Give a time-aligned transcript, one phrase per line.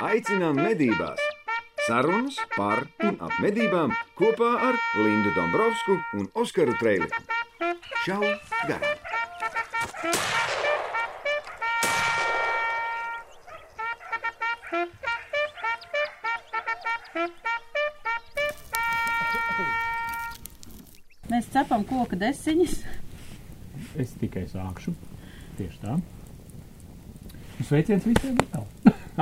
[0.00, 1.20] Aicinām medībās!
[1.84, 7.20] Sarunas par un ap medībām kopā ar Lindu Dombrovskiju un Oskaru Trēliņu.
[8.06, 8.22] Čau!
[8.64, 8.96] Garām!
[21.28, 22.80] Mēs cepam koku desiņas.
[24.00, 24.96] Es tikai sākšu.
[25.60, 26.00] Tieši tā.
[27.68, 28.40] Sveiciens visiem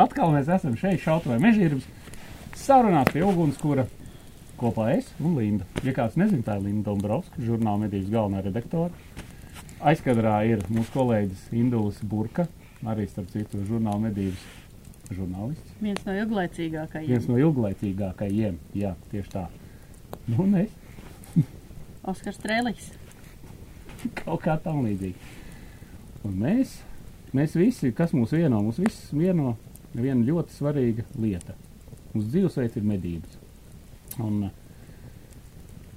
[0.04, 0.32] atkal.
[0.34, 1.86] mēs esam šeit, šautavē mežģīrības.
[2.58, 3.86] Sarunās pie ugunskura
[4.58, 5.66] kopā es un Linda.
[5.86, 8.92] Ja kāds nezina, tā ir Linda Dombrovska, žurnāla medības galvenā redaktore.
[9.78, 12.48] Aizkadrā ir mūsu kolēģis Indulis Burka,
[12.82, 14.42] arī starp citu žurnāla medības
[15.14, 15.76] žurnālists.
[15.80, 17.08] Viens no ilglaicīgākajiem.
[17.12, 19.46] Viens no ilglaicīgākajiem, jā, tieši tā.
[20.26, 20.74] Nu, un es
[22.10, 22.90] Oskars Strēlis.
[24.24, 25.36] kaut kā tam līdzīgi.
[26.26, 26.80] Un mēs,
[27.36, 29.54] mēs visi, kas mūs vieno, mūs visus vieno
[29.94, 31.54] viena ļoti svarīga lieta.
[32.14, 33.36] Mūsu dzīvesveids ir medības.
[34.22, 34.52] Un eh,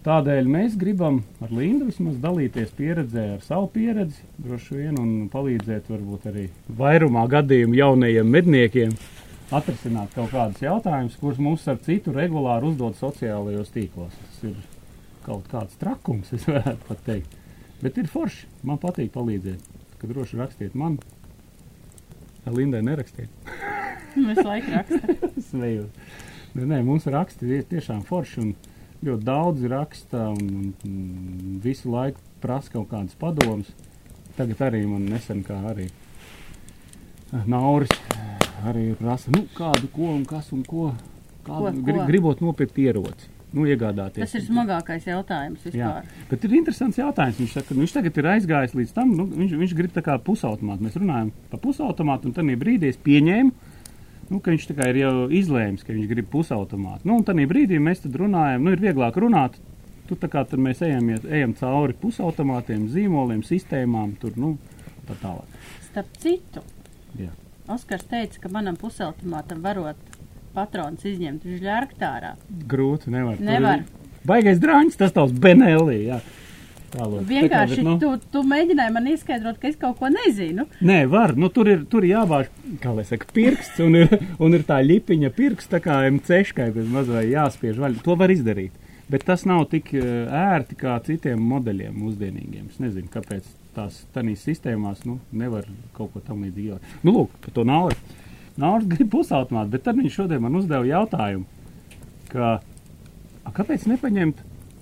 [0.05, 5.89] tādēļ mēs gribam ar Lindu vismaz dalīties pieredzē ar savu pieredzi, droši vien, un palīdzēt
[5.91, 8.95] varbūt arī vairumā gadījumu jaunajiem medniekiem
[9.51, 14.15] atrisināt kaut kādus jautājumus, kurus mums ar citu regulāri uzdod sociālajos tīklos.
[14.15, 14.59] Tas ir
[15.25, 17.39] kaut kāds trakums, es varētu pat teikt.
[17.81, 18.47] Bet ir forši.
[18.67, 19.65] Man patīk palīdzēt.
[20.01, 20.99] Kad droši rakstiet man,
[22.51, 23.29] Lindai nerakstiet.
[24.17, 25.31] Mēs laikam rakstām.
[25.51, 26.03] Svejot.
[26.57, 28.49] Nē, nē, mums raksti ir tiešām forši un
[29.05, 30.97] ļoti daudz raksta un, un,
[31.63, 33.71] visu laiku prasa kaut kādas padomas.
[34.37, 40.25] Tagad arī man nesen kā arī eh, Nauris eh, arī prasa, nu, kādu ko un
[40.29, 40.91] kas un ko.
[41.41, 42.03] Kādu, Ko, gri, ko?
[42.05, 43.25] gribot nopirkt ieroci,
[43.57, 44.21] nu, iegādāties.
[44.21, 46.27] Tas ir smagākais jautājums Jā, vispār.
[46.29, 47.39] bet ir interesants jautājums.
[47.41, 50.19] Viņš, saka, nu, viņš tagad ir aizgājis līdz tam, nu, viņš, viņš grib tā kā
[50.21, 50.85] pusautomātu.
[50.85, 53.70] Mēs runājam par pusautomātu, un tajā brīdī es pieņēmu,
[54.31, 57.05] nu, ka viņš ir jau izlēms, ka viņš grib pusautomātu.
[57.09, 59.59] Nu, un tajā brīdī mēs tad runājam, nu, ir vieglāk runāt.
[60.09, 64.57] Tu kā tad mēs ejam, ejam cauri pusautomātiem, zīmoliem, sistēmām, tur, nu,
[65.07, 65.59] tā tālāk.
[65.91, 66.63] Starp citu,
[67.19, 67.31] Jā.
[67.71, 69.99] Oskars teica, ka manam pusautomātam varot
[70.55, 72.35] patrons izņemt uz ģērktārā.
[72.71, 73.39] Grūti, nevar.
[73.39, 73.83] Tur Nevar.
[74.27, 76.19] Baigais drāņš, tas tavs Benelī, jā.
[76.91, 77.23] Tālāk.
[77.29, 80.65] Vienkārši Tā kā, bet, tu, tu mēģināji man izskaidrot, ka es kaut ko nezinu.
[80.83, 81.33] Nē, var.
[81.39, 82.49] Nu, tur ir, tur ir jābāž,
[82.83, 84.11] kā lai saka, pirksts, un ir,
[84.43, 88.03] un ir tā lipiņa pirksts, tā kā MC-škai bez mazai jāspiež vaļā.
[88.03, 88.75] To var izdarīt.
[89.11, 92.69] Bet tas nav tik eh, ērti kā citiem modeļiem mūsdienīgiem.
[92.71, 96.79] Es nezinu, kāpēc tās tanīs sistēmās nu, nevar kaut ko tam līdzīgu.
[97.03, 98.19] Nu, lūk, par to naudu.
[98.59, 101.45] Naudu grib pusautomātu, bet tad viņš šodien man uzdeva jautājumu,
[102.31, 104.41] ka, a, kāpēc nepaņemt,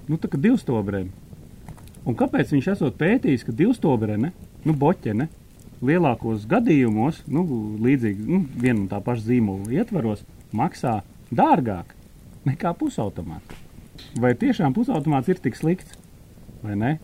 [0.10, 1.12] nu, tā kā divstobrēm?
[2.08, 4.32] Un kāpēc viņš esot pētījis, ka divstobrene,
[4.66, 5.28] nu, boķene,
[5.86, 7.46] lielākos gadījumos, nu,
[7.84, 10.24] līdzīgi, nu, viena un tā paša zīmola ietvaros,
[10.56, 11.00] maksā
[11.32, 11.94] dārgāk
[12.48, 13.68] nekā pusautomāts?
[14.20, 15.98] Vai tiešām pusautomāts ir tik slikts,
[16.64, 16.98] vai ne?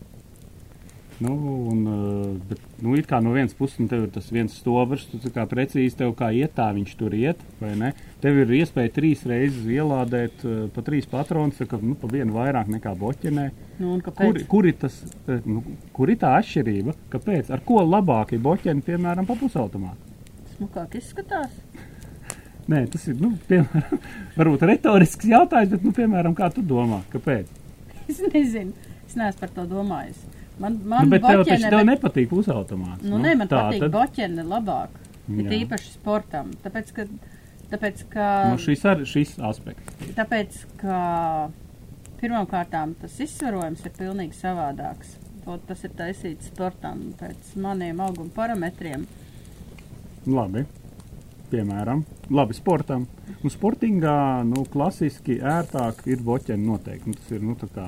[1.18, 1.32] Nu,
[1.72, 5.06] un, uh, bet, nu, it kā no vienas puses, nu, tev ir tas viens stobrs,
[5.08, 7.92] tu kā precīzi tev kā iet, tā viņš tur iet, vai ne?
[8.24, 12.70] Tev ir iespēja trīs reizes ielādēt uh, pa trīs patronus, kā, nu, pa vienu vairāk
[12.72, 13.44] nekā boķenē.
[13.82, 14.96] Nu, Kur, kur, ir tas,
[15.28, 15.60] eh, nu,
[15.92, 16.94] kur ir tā atšķirība?
[17.12, 17.50] Kāpēc?
[17.52, 20.14] Ar ko labāk ir boķeni, piemēram, pa pusautomātu?
[20.56, 21.52] Smukāk izskatās.
[22.72, 24.00] Nē, tas ir, nu, piemēram,
[24.40, 27.52] varbūt retorisks jautājums, bet, nu, piemēram, kā tu domā, kāpēc?
[28.08, 28.72] Es nezinu.
[29.06, 30.24] Es neesmu par to domājis.
[30.58, 33.04] Man, man Nu, bet tev taču boķene tev ne- nepatīk pusautomāts.
[33.04, 34.96] Nu, nē, man tā patīk tad- boķene labāk.
[35.28, 35.58] Ir Jā.
[35.66, 36.54] īpaši sportam.
[36.64, 37.04] Tāpēc, ka,
[37.72, 40.10] tāpēc, ka, Nu, šis, ar, šis aspekts.
[40.16, 40.98] tāpēc, ka
[42.20, 45.16] pirmkārt tas izsvarojums ir pilnīgi savādāks.
[45.44, 49.06] To, tas ir taisīts sportam pēc maniem auguma parametriem.
[50.26, 50.64] Labi.
[51.46, 52.00] Piemēram,
[52.34, 53.04] labi sportam.
[53.44, 57.12] Un sportingā, nu, klasiski ērtāk ir boķeni noteikti.
[57.12, 57.84] Nu, tas ir, nu, tā kā.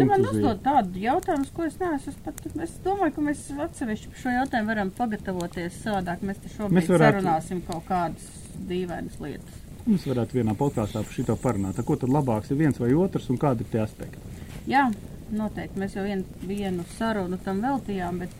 [0.00, 0.42] Tu man punktu zīme.
[0.42, 2.12] uzdod tādu jautājumu, ko es neesmu.
[2.12, 6.24] Es, pat, es domāju, ka mēs atsevišķi par šo jautājumu varam pagatavoties savādāk.
[6.26, 8.26] Mēs te šobrīd Mēs varētu- sarunāsim kaut kādas
[8.68, 9.62] dīvainas lietas.
[9.86, 11.84] Mēs varētu vienā podkāstā par šo parunāt.
[11.84, 14.18] Ko tad labāks ir viens vai otrs un kādi ir tie aspekti?
[14.66, 14.90] Jā,
[15.30, 15.78] noteikti.
[15.78, 18.30] Mēs jau vien, vienu sarunu tam veltījām, bet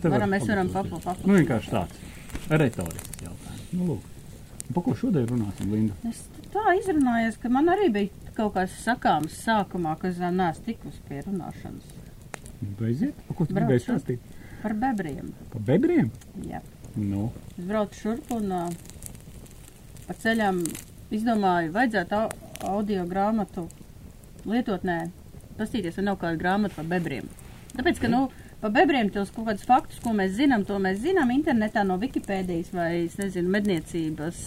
[0.00, 1.26] te varam, var mēs varam paplašināt.
[1.28, 3.70] Nu, vienkārši tāds retorisks jautājums.
[3.72, 4.10] Nu, lūk.
[4.64, 5.94] Un Par ko šodien runāsim, Linda?
[6.08, 6.22] Es
[6.54, 11.00] tā izrunājos, ka man arī bija kaut kas sakāms sākumā, ka es vēl neesmu tikus
[11.08, 11.92] pie runāšanas
[12.78, 14.30] Beidziet, par ko tu gribēji stāstīt?
[14.62, 15.32] par bebriem.
[15.52, 16.10] Par bebriem?
[16.48, 16.62] Jā.
[16.96, 18.70] Nu, Es braucu šurp un uh,
[20.06, 20.62] pa ceļam
[21.12, 23.66] izdomāju, vajadzētu au audio grāmatu
[24.48, 25.10] lietotnē
[25.58, 27.28] pastīties, vai nav kāda grāmata par bebriem.
[27.74, 28.28] Tāpēc, ka, nu,
[28.64, 32.70] Pa bebriem tos kaut kādus faktus, ko mēs zinām, to mēs zinām internetā no Wikipēdijas
[32.72, 34.38] vai, es nezinu, medniecības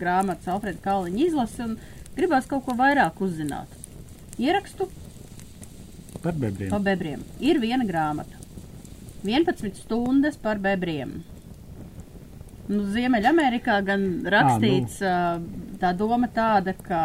[0.00, 1.74] grāmatas Alfreda Kalniņa izlasi un
[2.16, 3.68] gribās kaut ko vairāk uzzināt.
[4.40, 4.88] Ierakstu
[6.22, 6.70] Par bebriem.
[6.70, 7.22] pa bebriem.
[7.40, 8.36] Ir viena grāmata.
[9.24, 11.22] 11 stundas par bebriem.
[12.68, 15.38] Nu, Ziemeļamerikā gan rakstīts ā,
[15.78, 17.00] tā doma tāda, ka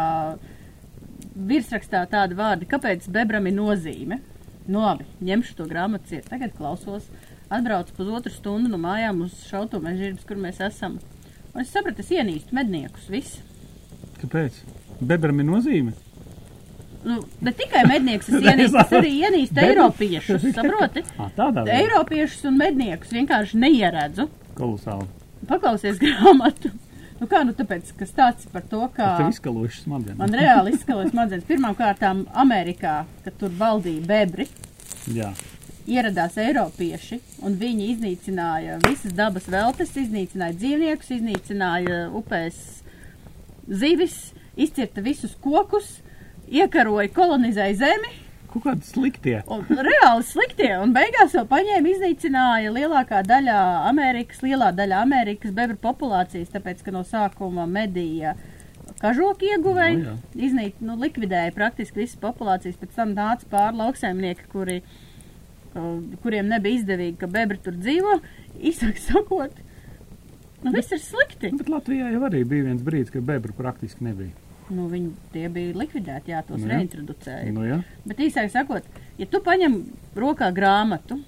[1.36, 4.18] virsrakstā tāda vārda, kāpēc bebram ir nozīme.
[4.66, 6.26] Nu, labi, ņemšu to grāmatu ciet.
[6.30, 7.06] Tagad klausos,
[7.50, 10.98] atbraucu pusotru stundu no mājām uz šauto mežģīrbas, kur mēs esam.
[11.52, 13.40] Un es sapratu, es ienīstu medniekus, viss.
[14.22, 14.62] Kāpēc?
[15.02, 15.92] Bebram ir nozīme.
[17.02, 21.02] Nu, bet tikai mednieks es ienīstu, es arī ienīstu eiropiešus, saproti?
[21.18, 21.80] À, tādā veidā.
[21.82, 24.28] Eiropiešus un medniekus vienkārši neieredzu.
[24.58, 25.08] Kolosāli.
[25.50, 26.70] Paklausies grāmatu.
[27.22, 30.18] Nu kā, nu tāpēc, ka stāsts par to, kā Tev izskalojuši smadzenes.
[30.18, 31.44] man reāli izskalojas smadzenes.
[31.46, 34.46] Pirmām kārtām Amerikā, kad tur valdīja bebri,
[35.14, 35.28] Jā.
[35.86, 42.58] ieradās eiropieši un viņi iznīcināja visas dabas veltes, iznīcināja dzīvniekus, iznīcināja upēs
[43.70, 44.16] zivis,
[44.56, 45.98] izcirta visus kokus,
[46.52, 48.12] iekaroja, kolonizēja zemi.
[48.52, 49.38] Kaut kādi sliktie.
[49.48, 55.78] Un reāli sliktie, un beigās vēl paņēma, iznīcināja lielākā daļa Amerikas, lielā daļa Amerikas bebru
[55.80, 58.34] populācijas, tāpēc, ka no sākuma medīja
[59.00, 60.44] kažoku ieguvēji, Nu, jā.
[60.50, 64.78] iznīt, nu, likvidēja praktiski visas populācijas, pēc tam nāca pāri lauksaimnieki, kuri,
[65.72, 68.18] uh, kuriem nebija izdevīgi, ka bebri tur dzīvo,
[68.60, 69.56] īsāk sakot,
[70.62, 71.54] nu, viss ir slikti.
[71.54, 74.36] Nu, Bet Latvijā jau arī bija viens brīdis, kad bebru praktiski nebija.
[74.70, 76.76] Nu, viņi tie bija likvidēti, jā, tos Nu, jā.
[76.78, 77.50] reintroducēja.
[77.52, 77.80] Nu, jā.
[78.08, 78.86] Bet īsāk sakot,
[79.18, 79.74] ja tu paņem
[80.16, 81.18] rokā grāmatu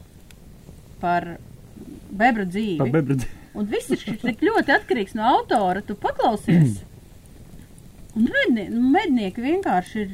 [1.03, 1.27] par
[2.15, 3.41] bebru dzīvi, Par bebru dzīvi.
[3.59, 6.79] un viss ir tik ļoti atkarīgs no autora, tu paklausies.
[8.15, 10.13] Un mednie, mednieki vienkārši ir,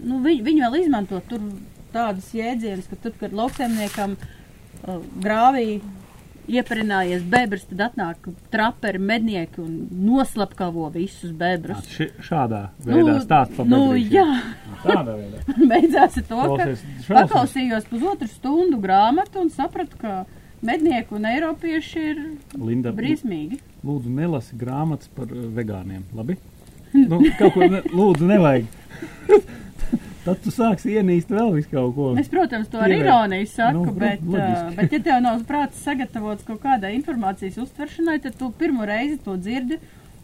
[0.00, 1.42] nu, viņi, viņi vēl izmanto tur
[1.92, 5.82] tādas jēdzienas, ka tur, kad lauksaimniekam uh, grāvī
[6.50, 9.74] ieparinājies bebrs, tad atnāk traperi mednieki un
[10.08, 11.84] noslapkavo visus bebrus.
[11.94, 14.26] Ši, šādā veidā stāst par nu, jā,
[14.82, 15.42] Tādā veidā.
[15.72, 17.10] beidzās ar to, ka Klausies, šausmas.
[17.16, 20.14] paklausījos pusotru stundu grāmatu un sapratu, ka
[20.62, 22.22] mednieki un eiropieši ir
[22.58, 23.60] Linda, briesmīgi.
[23.86, 26.04] lūdzu, nelasi grāmatas par uh, vegāniem.
[26.14, 26.38] Labi?
[26.92, 28.66] Nu, kaut ko, ne, lūdzu, nevajag.
[30.24, 32.04] Tad tu sāksi ienīst vēl visu kaut ko.
[32.20, 36.44] Es, protams, to ar ironiju saku, Nu, bet, uh, bet, ja tev nav prāts sagatavots
[36.46, 39.80] kaut kādai informācijas uztveršanai, tad tu pirmo reizi to dzirdi.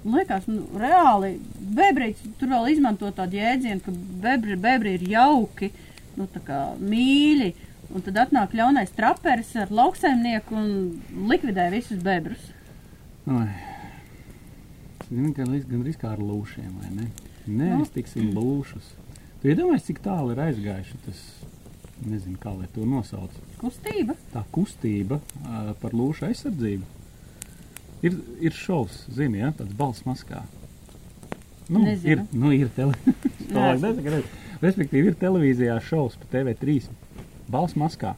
[0.07, 1.33] Liekas, nu, reāli,
[1.75, 3.91] bebrīts tur vēl izmanto tādu jēdzienu, ka
[4.23, 5.73] bebri, bebri ir jauki,
[6.17, 7.51] nu, tā kā mīļi.
[7.89, 10.71] Un tad atnāk ļaunais traperis ar lauksaimnieku un
[11.33, 12.53] likvidē visus bebrus.
[13.27, 13.49] Ai.
[15.09, 17.07] Zini, gan, līdz- gan riskā ar lūšiem, vai ne?
[17.49, 17.79] Nē, Nu.
[17.83, 18.95] mēs tiksim lūšus.
[19.39, 21.19] Tu iedomājies, cik tālu ir aizgājuši tas,
[22.03, 23.35] nezinu, kā lai to nosauc.
[23.61, 24.17] Kustība.
[24.33, 26.89] Tā kustība uh, par lūšu aizsardzību.
[28.07, 30.43] Ir, ir šovs, zini, ja, tāds balss maskā.
[31.69, 32.11] Nu, Nezinu.
[32.11, 34.23] ir, nu, ir televīzijā.
[34.65, 36.81] Respektīvi, ir televīzijā šovs pa TV3.
[37.51, 38.15] Balss maskā.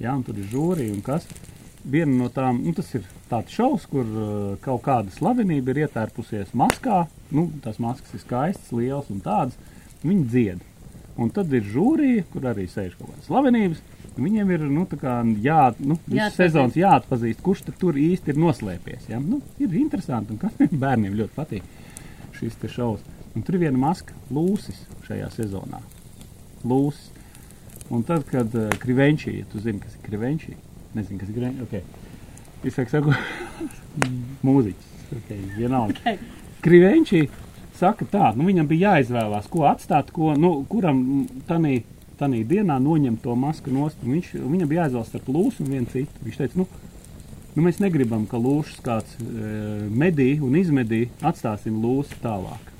[0.00, 1.26] Jā, un tur ir žūrija un kas.
[1.82, 6.54] Viena no tām, nu, tas ir tāds šovs, kur uh, kaut kāda slavenība ir ietērpusies
[6.56, 7.02] maskā.
[7.34, 9.58] Nu, tās maskas ir skaistas, lielas un tādas.
[10.02, 10.68] Viņi dzied.
[11.20, 13.82] Un tad ir žūrija, kur arī sēž kaut kādas slavenības.
[14.12, 14.84] Viņiem ir nu,
[15.40, 17.40] jā, nu, visu Jāatpazīst.
[17.44, 19.08] kurš tur īsti ir noslēpies.
[19.08, 19.20] Ja?
[19.20, 21.62] Nu, ir interesanti, un kas bērniem ļoti patīk
[22.36, 23.04] šis šovs.
[23.32, 25.80] Un tur ir viena maska, lūsis šajā sezonā.
[26.68, 27.08] Lūsis.
[27.92, 30.54] Un tad, kad uh, krivenčī, ja tu zini, kas ir krivenčī,
[30.96, 32.68] nezinu, kas ir krivenčī, ok.
[32.68, 33.12] Es saku, saku
[34.48, 35.98] mūziķis, ok, vienalga.
[36.02, 36.20] Okay.
[36.62, 37.24] Krivenčī
[37.78, 41.02] saka tā, nu viņam bija jāizvēlās, ko atstāt, ko, nu, kuram
[41.48, 41.82] tanī,
[42.20, 44.00] tanī dienā noņemt to masku nost.
[44.06, 46.24] Viņš, viņam bija jāizvēlas starp lūsu un vienu citu.
[46.26, 46.66] Viņš teica, nu,
[47.56, 49.54] nu mēs negribam, ka lūšas kāds e,
[49.88, 52.70] medī un izmedī, atstāsim lūsu tālāk.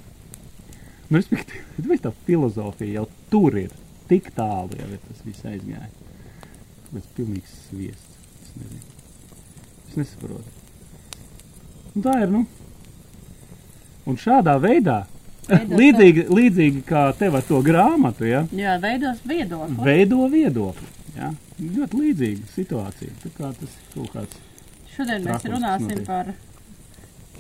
[1.09, 3.75] Nu, respektīvi, tā filozofija jau tur ir
[4.09, 6.01] tik tālu, jau tas viss aizgājis.
[6.89, 8.19] Tas ir pilnīgs sviests.
[8.43, 8.99] Es nezinu.
[9.89, 10.59] Es nesaprotu.
[11.93, 12.47] Un tā ir, nu.
[14.07, 15.05] Un šādā veidā,
[15.49, 19.77] Veido līdzīgi, līdzīgi kā tev ar to grāmatu, ja, Jā, veidos viedokli.
[19.85, 20.87] veido viedokli.
[21.17, 21.33] Ja.
[21.61, 23.11] Ļoti līdzīga situācija.
[23.25, 24.39] Tā kā tas ir kaut kāds.
[24.95, 26.07] Šodien mēs runāsim notiek.
[26.07, 26.31] par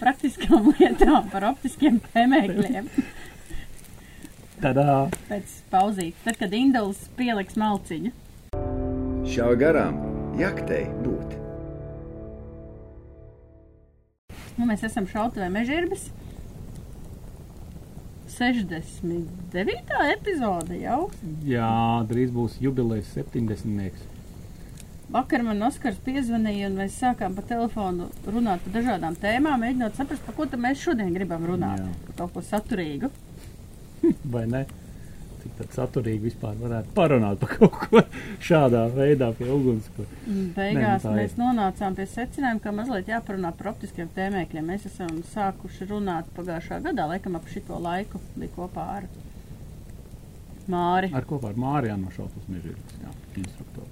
[0.00, 2.90] praktiskām lietām, par optiskiem tēmēkļiem.
[4.62, 4.96] Tādā
[5.30, 8.12] Pēc pauzītes, tad, kad Induls pieliks malciņu.
[9.32, 9.96] Šā garām
[10.38, 11.38] jaktei būt.
[14.58, 16.10] Nu, mēs esam šautavē mežģīrbas.
[18.32, 20.00] 69.
[20.14, 21.10] epizode jau.
[21.46, 21.68] jā,
[22.08, 24.08] drīz būs jubilejas 70.
[25.12, 30.24] vakar man Oskars piezvanīja, un mēs sākām pa telefonu runāt par dažādām tēmām, mēģinot saprast,
[30.26, 31.82] par ko mēs šodien gribam runāt.
[31.84, 32.06] Jā.
[32.06, 33.12] Par kaut ko saturīgu.
[34.34, 34.64] vai ne?
[35.42, 38.02] Cik saturīgi vispār varētu parunāt par kaut ko
[38.46, 39.88] šādā veidā pie uguns.
[39.96, 41.40] ko- Un Beigās Nē, nu mēs ir.
[41.42, 44.68] nonācām pie secinājuma, ka mazliet jāparunā par optiskiem tēmēkļiem.
[44.70, 49.08] Mēs esam sākuši runāt pagājušā gadā, laikam ap šito laiku bija kopā ar
[50.70, 51.10] Māri.
[51.12, 53.10] Ar kopā ar Mārijānu no šautas mežģītas, jā,
[53.42, 53.88] instruktoru.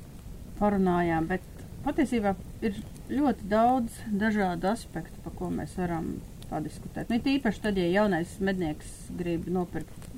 [0.60, 1.40] parunājām, bet
[1.86, 2.76] patiesībā ir
[3.10, 6.12] ļoti daudz dažādu aspektu, par ko mēs varam
[6.50, 7.08] padiskutēt.
[7.10, 10.09] Nu, īpaši tad, ja jaunais mednieks grib nopirkt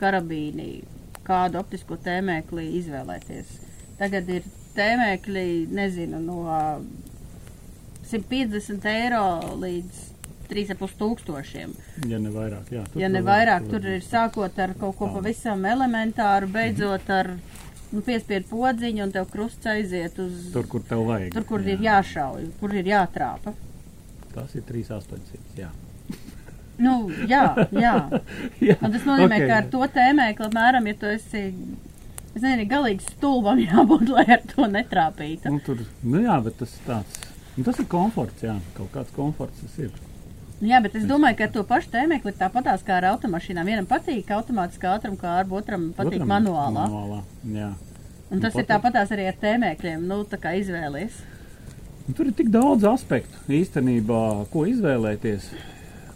[0.00, 0.82] karabīni,
[1.26, 3.54] kādu optisko tēmēkli izvēlēties.
[3.98, 6.42] Tagad ir tēmēkļi, nezinu, no
[8.06, 9.24] 150 eiro
[9.62, 10.02] līdz
[10.50, 11.72] 3,5 tūkstošiem.
[12.06, 12.84] Ja ne vairāk, jā.
[12.98, 17.32] Ja ne vairāk, tur ir sākot ar kaut ko pavisam elementāru, beidzot ar
[17.90, 21.32] nu, piespiedu podziņu, un tev krusts aiziet uz Tur, kur tev vajag.
[21.34, 23.56] tur kur ir jāšauj, kur ir jātrāpa.
[24.36, 25.72] Tas ir 3800, jā.
[26.82, 26.96] Nu,
[27.28, 27.42] jā,
[27.72, 27.94] jā.
[28.68, 28.76] jā.
[28.80, 31.44] Un tas nozīmē, ok, ka ar to tēmēkli, apmēram, ja tu esi,
[32.34, 35.52] es nezinu, galīgi stulbam jābūt, lai ar to netrāpītu.
[35.52, 37.22] Nu, tur, nu jā, bet tas tāds,
[37.54, 39.94] nu, tas ir komforts, jā, kaut kāds komforts tas ir.
[40.64, 43.68] Jā, bet es domāju, ka ar to pašu tēmēkli ir tāpatās kā ar automašīnām.
[43.68, 46.86] Vienam patīk automātiskā ātruma kārba, otram patīk Otram manuālā.
[46.86, 47.18] Manuālā,
[47.52, 47.72] jā.
[48.32, 50.06] Un tas Nu, ir tāpatās arī ar tēmēkļiem.
[50.08, 51.20] Nu, tā kā izvēlies.
[52.08, 55.50] Un tur ir tik daudz aspektu īstenībā, ko izvēlēties.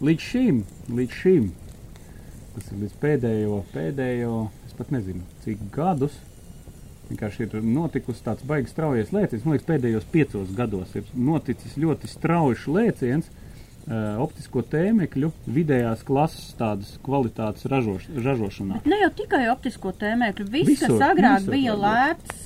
[0.01, 0.63] Līdz šim,
[0.97, 1.43] līdz šim,
[2.55, 6.15] tas ir līdz pēdējo, pēdējo, es pat nezinu, cik gadus.
[7.11, 9.45] Vienkārši ir notikusi tāds baigs straujies lēciens.
[9.45, 16.49] Man liekas, pēdējos piecos gados ir noticis ļoti strauji lēciens uh, optisko tēmekļu vidējās klases
[16.57, 18.81] tādas kvalitātes ražoš, ražošanā.
[18.89, 22.45] Ne jau tikai optisko tēmēkļu, viss, Visur, kas agrāk visur bija lēts.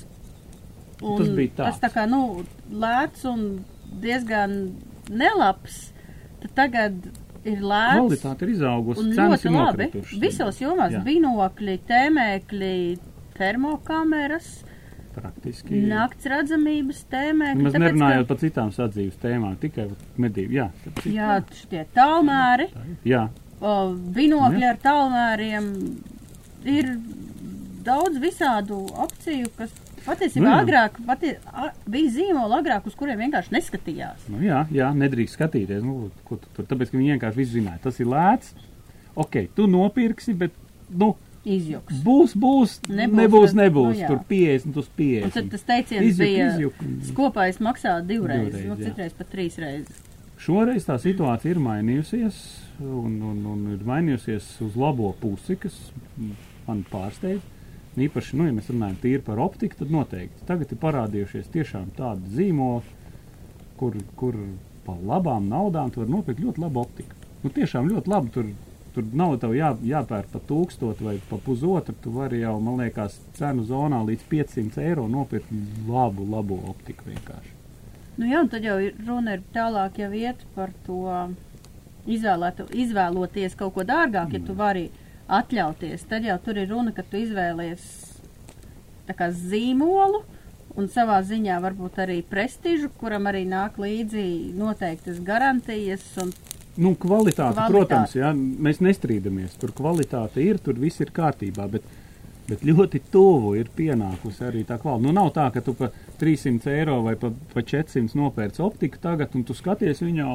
[1.00, 1.64] Un Tas bija tāds.
[1.64, 2.24] Tas tā kā, nu,
[2.84, 3.46] lēts un
[4.04, 4.58] diezgan
[5.08, 5.86] nelabs,
[6.42, 7.14] tad tagad
[7.46, 7.98] ir lēts.
[8.00, 9.90] Kvalitāte ir izaugusi, ļoti ir labi.
[10.22, 12.72] Visos jomās binokļi, tēmēkļi,
[13.36, 14.50] termokameras,
[15.16, 15.80] Praktiski.
[15.88, 17.64] nakts redzamības tēmēkļi.
[17.64, 19.88] Mēs tāpēc, nerunājam par citām sadzīves tēmām, tikai
[20.20, 20.58] medību.
[20.58, 22.68] Jā, ka, jā, šitie tālmēri,
[23.08, 23.26] jā,
[24.18, 25.72] binokļi ar tālmēriem
[26.68, 26.92] ir
[27.86, 29.72] daudz visādu opciju, kas
[30.06, 34.26] patiesībā Nu agrāk pati, a, bija zīmola agrāk, uz kuriem vienkārši neskatījās.
[34.32, 35.82] nu, jā, jā, nedrīkst skatīties.
[35.84, 37.82] Nu, tu tur, tāpēc, ka viņi vienkārši visu zināja.
[37.86, 38.54] Tas ir lēts.
[39.16, 40.52] Ok, tu nopirksi, bet
[40.90, 41.14] nu,
[41.46, 42.00] Izjuks.
[42.02, 43.52] būs, būs, Nebūs, nebūs, nebūs.
[43.52, 45.32] tad- nebūs nu tur 50 uz Un 50.
[45.36, 46.74] tad tas teiciens Izjuk, bija, izjuk.
[47.12, 50.02] skopais maksā divreiz, Divreiz, nu, citreiz pat trīs reizes.
[50.42, 52.40] Šoreiz tā situācija ir mainījusies,
[52.82, 55.72] un, un, un ir mainījusies uz labo pusi, kas
[56.66, 57.40] man pārsteidz.
[57.96, 62.28] Īpaši, nu, ja mēs runājam tīri par optiku, tad noteikti tagad ir parādījušies tiešām tādi
[62.36, 62.96] zīmoli,
[63.80, 64.36] kur, kur
[64.84, 67.16] par labām naudām tu vari nopirkt ļoti labu optiku.
[67.42, 68.32] Nu, tiešām ļoti labi.
[68.34, 68.50] Tur,
[68.94, 71.96] tur nav jā, jāpērk par tūkstotu vai par pusotru.
[72.02, 75.52] Tu vari jau, man liekas, cenu zonā līdz 500 eiro nopirkt
[75.88, 77.54] labu, labu optiku vienkārši.
[78.16, 81.02] Nu jā, tad jau ir runa ir tālāk jau iet par to
[82.08, 84.86] izvēlētu, izvēloties kaut ko dārgāk, ja tu vari
[85.28, 86.06] atļauties.
[86.10, 87.82] Tad jau tur ir runa, ka tu izvēlies
[89.06, 90.22] tā kā zīmolu
[90.76, 94.26] un savā ziņā varbūt arī prestižu, kuram arī nāk līdzi
[94.58, 96.34] noteiktas garantijas un
[96.76, 97.72] Nu, kvalitāte, Kvalitāte.
[97.72, 99.54] protams, jā, mēs nestrīdamies.
[99.56, 101.64] Tur kvalitāte ir, tur viss ir kārtībā.
[101.72, 101.86] Bet,
[102.46, 105.06] bet ļoti tuvu ir pienākusi arī tā kvalitāte.
[105.06, 109.34] Nu, nav tā, ka tu pa 300 eiro vai pa, pa 400 nopērci optiku tagad,
[109.38, 110.26] un tu skaties viņu,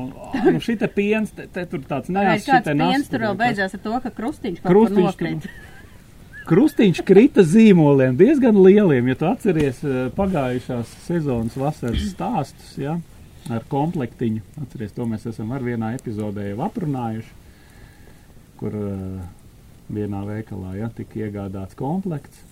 [0.52, 3.84] un šī te piens, te, te tur tāds neats, kāds piens tur vēl beidzās ar
[3.86, 5.52] to, ka krustiņš kaut kur nokrīt.
[6.52, 9.12] Krustiņš krita zīmoliem, diezgan lieliem.
[9.12, 9.78] Ja tu atceries
[10.18, 12.98] pagājušās sezonas vasaras stāstus, ja,
[13.54, 17.38] ar komplektiņu, atceries, to mēs esam ar vienā epizodē jau aprunājuši,
[18.60, 19.22] kur uh,
[19.92, 22.44] vienā veikalā ja, tika iegādāts komplekts,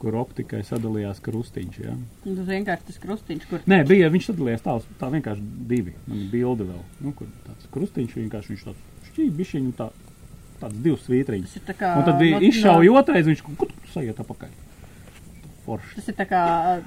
[0.00, 1.78] kur optikai sadalījās krustiņš.
[1.80, 1.94] Ja.
[1.96, 5.94] Un Tas vienkārši tas krustiņš, kur Nē, bija, viņš sadalījās tā, tā vienkārši divi.
[6.06, 9.88] Man ir bilde vēl, nu, kur tāds krustiņš vienkārši viņš tāds šķībišķiņ un tā,
[10.60, 11.56] tāds divs svītriņš.
[11.70, 11.94] tā kā.
[11.96, 14.54] Un tad bija no- izšauja no- otrais, viņš kaut kur sajiet apakaļ.
[15.66, 15.96] Forši.
[15.98, 16.42] Tas ir tā kā,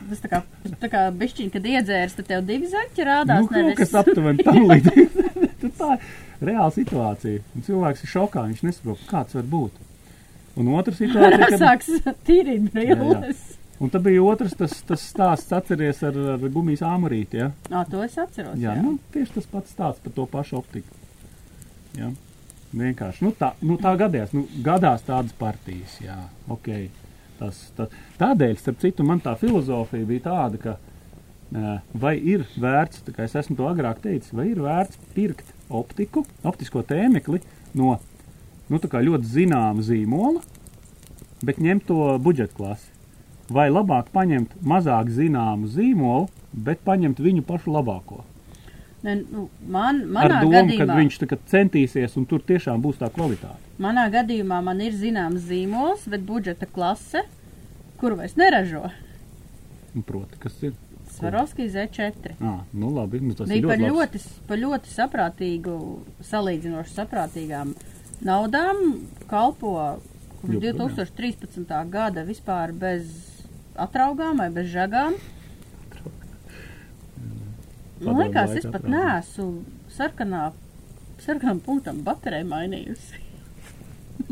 [0.09, 0.37] tas tā kā,
[0.79, 3.41] tā kā bišķiņ, kad iedzērs, tad tev divi zaķi rādās.
[3.43, 5.17] Nu, kaut kas aptuveni tam līdzīgs.
[5.59, 7.41] Tad tā ir reāla situācija.
[7.57, 9.81] Un cilvēks ir šokā, viņš nesaprot, kāds var būt.
[10.59, 11.89] Un otra situācija, kad Sāks
[12.27, 13.43] tīrīt brilles.
[13.79, 17.39] Un tad bija otrs tas, tas stāsts, atceries ar, ar gumijas āmurīti.
[17.39, 17.51] Ja?
[17.71, 18.57] Ā, to es atceros.
[18.59, 20.99] Jā, nu, tieši tas pats stāsts par to pašu optiku.
[21.95, 22.11] Jā.
[22.75, 24.35] Vienkārši nu, tā, nu, tā gadījās.
[24.35, 25.95] Nu, gadās tādas partijas.
[26.03, 26.19] Jā,
[26.51, 26.89] okay.
[27.39, 30.77] tas, tas, tādēļ, starp citu, man tā filozofija bija tāda, ka
[31.49, 36.21] Vai ir vērts, tā kā es esmu to agrāk teicis, vai ir vērts pirkt optiku,
[36.45, 37.41] optisko tēmekli
[37.79, 37.95] no
[38.69, 40.41] nu, ļoti zināma zīmola,
[41.45, 42.89] bet ņemt to budžeta klasi?
[43.49, 48.23] Vai labāk paņemt mazāk zināmu zīmolu, bet paņemt viņu pašu labāko?
[49.01, 51.17] Ne, nu, man, Ar manā domu, gadījumā, ka viņš
[51.49, 53.57] centīsies un tur tiešām būs tā kvalitāte.
[53.79, 57.23] manā gadījumā man ir zināms zīmols, bet budžeta klase,
[58.01, 58.89] kuru vairs neražo.
[59.95, 60.75] Un, proti, kas ir?
[61.09, 62.35] Svarovskis Z4.
[62.37, 65.77] À, nu labi, nu, tas Bija ir par ļoti, ļoti, par ļoti saprātīgu,
[66.27, 67.73] salīdzinoši saprātīgām
[68.25, 68.75] naudām.
[69.29, 69.73] Kalpo
[70.41, 71.09] kopš Joprojām.
[71.09, 71.89] 2013.
[71.91, 73.03] gada vispār bez
[73.79, 75.13] atraugām vai bez žagām.
[77.99, 80.51] Man Padomu liekas, es pat neesmu sarkanā,
[81.19, 83.19] sarkanam punktam bateriju mainījusi.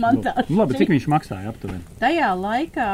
[0.01, 1.84] Man Nu, tā nu, labi, cik viņš maksāja aptuveni?
[2.00, 2.88] Tajā laikā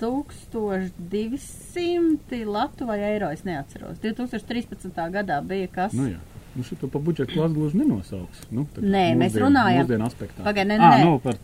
[0.00, 3.98] 1200 latu vai eiro es neatceros.
[4.02, 5.10] 2013.
[5.12, 5.92] gadā bija kas.
[5.96, 6.18] Nu, jā.
[6.60, 8.42] Nu, šito pa budžetu klasu gluži nenosauks.
[8.52, 10.44] Nu, tā Nē, mēs mūsdienu- runājam- Mūsdienu aspektā.
[10.44, 11.04] Pagaid, nē, nē.
[11.06, 11.34] nu, par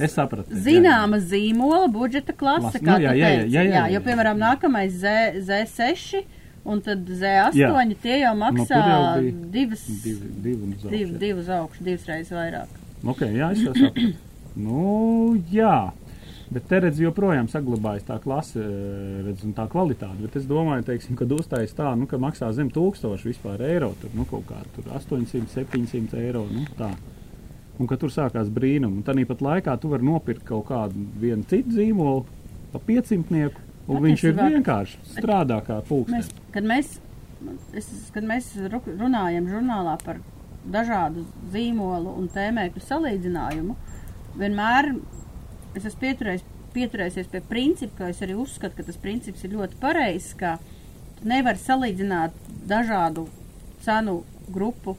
[0.00, 0.48] Es sapratu.
[0.54, 2.78] jā, Zināma zīmola budžeta klase, Klase.
[2.80, 3.92] kā Nu, jā, jā, jā, jā, jā, jā.
[3.92, 6.24] jo, piemēram, nākamais Z, Z6
[6.64, 7.68] un tad Z8, Jā.
[8.00, 9.88] tie jau maksā tur jau divas,
[10.62, 11.18] un uz div, augšu.
[11.18, 12.68] divas augšas, divas reizes vairāk.
[13.04, 14.14] Ok, jā, es jau sapratu.
[14.56, 15.92] nu, jā.
[16.50, 20.18] Bet te redz, joprojām saglabājas tā klase, eh, redz, un tā kvalitāte.
[20.24, 24.10] Bet es domāju, teiksim, kad uztais tā, nu, ka maksā zem tūkstoši vispār eiro, tur,
[24.18, 26.90] nu, kaut kā tur 800, 700 eiro, nu, tā.
[27.78, 28.98] Un ka tur sākās brīnumi.
[28.98, 32.24] Un tādā pat laikā tu vari nopirkt kaut kādu vienu citu zīmolu
[32.72, 33.54] pa 500,
[33.88, 36.28] un viņš ir Patiesībā- vienkārši strādā kā pulkstenis.
[36.52, 36.98] kad, mēs,
[37.72, 40.18] es, kad mēs ru- runājam žurnālā par
[40.68, 43.76] dažādu zīmolu un tēmēkļu salīdzinājumu,
[44.36, 44.92] vienmēr
[45.74, 49.78] es esmu pieturējis, pieturējies pie principa, ka es arī uzskatu, ka tas princips ir ļoti
[49.82, 50.58] pareizs, ka
[51.26, 52.36] nevar salīdzināt
[52.70, 53.26] dažādu
[53.84, 54.96] cenu grupu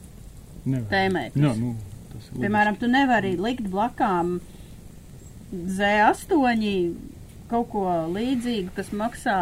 [0.64, 1.44] tēmēkļus.
[1.44, 1.74] Jā, nu,
[2.12, 4.38] tas Piemēram, tu nevari likt blakām
[5.52, 6.30] Z8
[7.52, 9.36] kaut ko līdzīgu, kas maksā,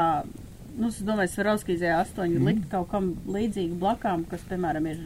[0.75, 2.49] nu, es domāju, Svarovskī Z8 mm.
[2.49, 5.05] likt kaut kam līdzīgu blakām, kas, piemēram, ir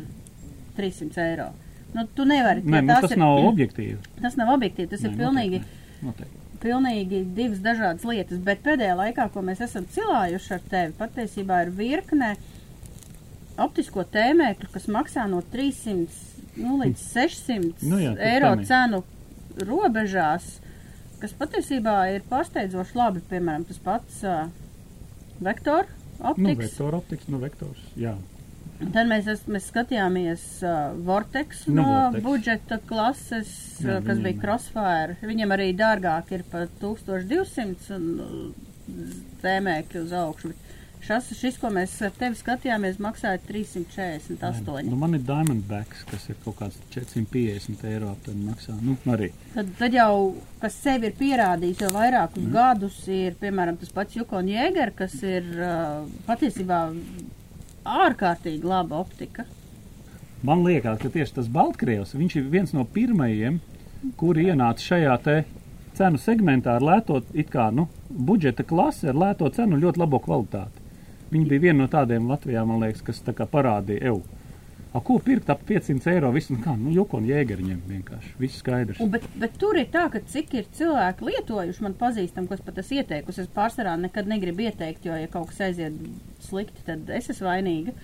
[0.78, 1.50] 300 eiro.
[1.94, 2.64] Nu, tu nevari.
[2.64, 3.98] Nē, jo nu, tas ir, nav objektīvi.
[4.18, 6.40] Tas nav objektīvi, tas Nē, ir pilnīgi, noteikti, noteikti.
[6.64, 8.38] pilnīgi divas dažādas lietas.
[8.44, 12.30] Bet pēdējā laikā, ko mēs esam cilājuši ar tevi, patiesībā ir virkne
[13.60, 16.06] optisko tēmēkļu, kas maksā no 300
[16.62, 18.64] nu, līdz 600 Nu jā, eiro ir.
[18.66, 19.02] cenu
[19.68, 20.46] robežās,
[21.22, 23.22] kas patiesībā ir pārsteidzoši labi.
[23.30, 24.48] Piemēram, tas pats uh,
[25.42, 26.58] vektor Nu, optikas.
[26.70, 28.14] vektora optiks, nu, vektors, jā.
[28.92, 32.24] Tad mēs, es, mēs skatījāmies uh, Vortex Nu, no Vortex.
[32.26, 34.42] budžeta klases, Jā, kas viņiem bija ir.
[34.42, 35.16] Crossfire.
[35.22, 38.54] Viņam arī dārgāk ir par 1200 un
[39.42, 40.52] tēmēkļi uz augšu.
[41.04, 44.86] Šas, šis, ko mēs ar tevi skatījāmies, maksāja 348.
[44.88, 48.72] Nu, man ir Diamondbacks, kas ir kaut kāds 450 eiro aptuveni maksā.
[48.80, 49.28] Nu, arī.
[49.52, 50.14] Tad, tad jau,
[50.62, 52.54] kas sevi ir pierādījis jau vairākus mm.
[52.56, 56.80] gadus, ir piemēram tas pats Jukon Jēger, kas ir uh, patiesībā
[57.84, 59.44] ārkārtīgi laba optika.
[60.44, 63.60] Man liekas, ka tieši tas Baltkrievs, ir viens no pirmajiem,
[64.20, 65.18] kuri ienāca šajā
[65.96, 70.20] cenu segmentā ar lēto, it kā, nu, budžeta klasi ar lēto cenu un ļoti labo
[70.20, 70.82] kvalitāti.
[71.30, 74.20] Viņi bija viena no tādiem Latvijā, man liekas, kas tā parādīja, eju,
[74.94, 78.60] a, ko pirkt ap 500 eiro, visu, nu kā, nu, Jukon Jēgeri ņem vienkārši, viss
[78.62, 79.00] skaidrs.
[79.02, 82.62] Un, bet, bet tur ir tā, ka cik ir cilvēki lietojuši, man pazīstam, ko es
[82.64, 83.44] pat esmu ieteikusi.
[83.44, 85.98] Es pārsvarā nekad negribu ieteikt, jo, ja kaut kas aiziet
[86.46, 87.96] slikti, tad es esmu vainīga.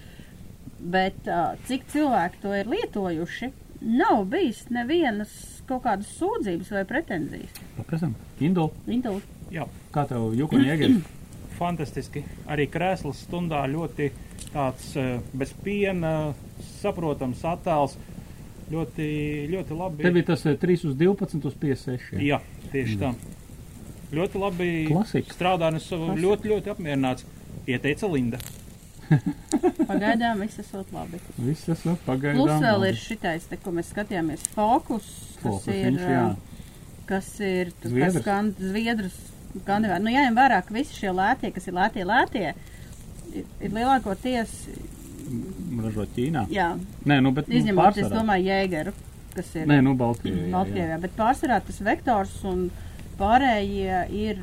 [0.80, 3.52] Bet uh, cik cilvēki to ir lietojuši,
[3.86, 5.34] nav bijis nevienas
[5.68, 7.62] kaut kādas sūdzības vai pretenzijas.
[7.76, 11.00] Paprasam, Kindle, Indul, Jā, kā tev Jukon Jēgeri?
[11.60, 12.22] fantastiski.
[12.50, 14.10] Arī krēsls stundā ļoti
[14.50, 16.32] tāds eh, bez piena,
[16.80, 17.98] saprotams attēls.
[18.70, 19.06] Ļoti,
[19.50, 20.04] ļoti labi.
[20.06, 22.14] Tev bija tas eh, 3 uz 12 uz 56.
[22.14, 22.22] jā?
[22.36, 23.12] Jā, tieši tā.
[24.14, 25.34] Ļoti labi Klasika.
[25.36, 27.26] strādā, un es esmu ļoti, ļoti apmierināts.
[27.70, 28.40] Ieteica Linda.
[29.90, 31.20] pagaidām viss esot labi.
[31.42, 32.40] Viss vēl pagaidām.
[32.40, 32.92] Plus vēl labi.
[32.92, 35.08] ir šitais, te, ko mēs skatījāmies, fokus,
[35.40, 36.24] kas Fokus, ir, viņš, jā.
[36.24, 38.18] ā, kas ir, tas Zviedrs.
[38.18, 39.16] kas skan Zviedrus,
[39.54, 40.04] skandināvi.
[40.06, 42.79] Nu, jāņem vērā, ka visi šie lētie, kas ir lētie, lētie, ir,
[43.34, 44.54] ir lielākoties,
[45.80, 46.46] Ražot Ķīnā.
[46.50, 46.72] jā,
[47.06, 47.48] Nē, nu, bet.
[47.48, 48.20] nu, izņemot, es pārsvarā.
[48.20, 48.92] domāju, jēgeru,
[49.34, 50.46] kas ir Nē, nu, Baltkrievijā.
[50.48, 52.70] jā, Baltkrievijā, bet pārsvarā tas vektors un
[53.20, 54.40] pārējie ir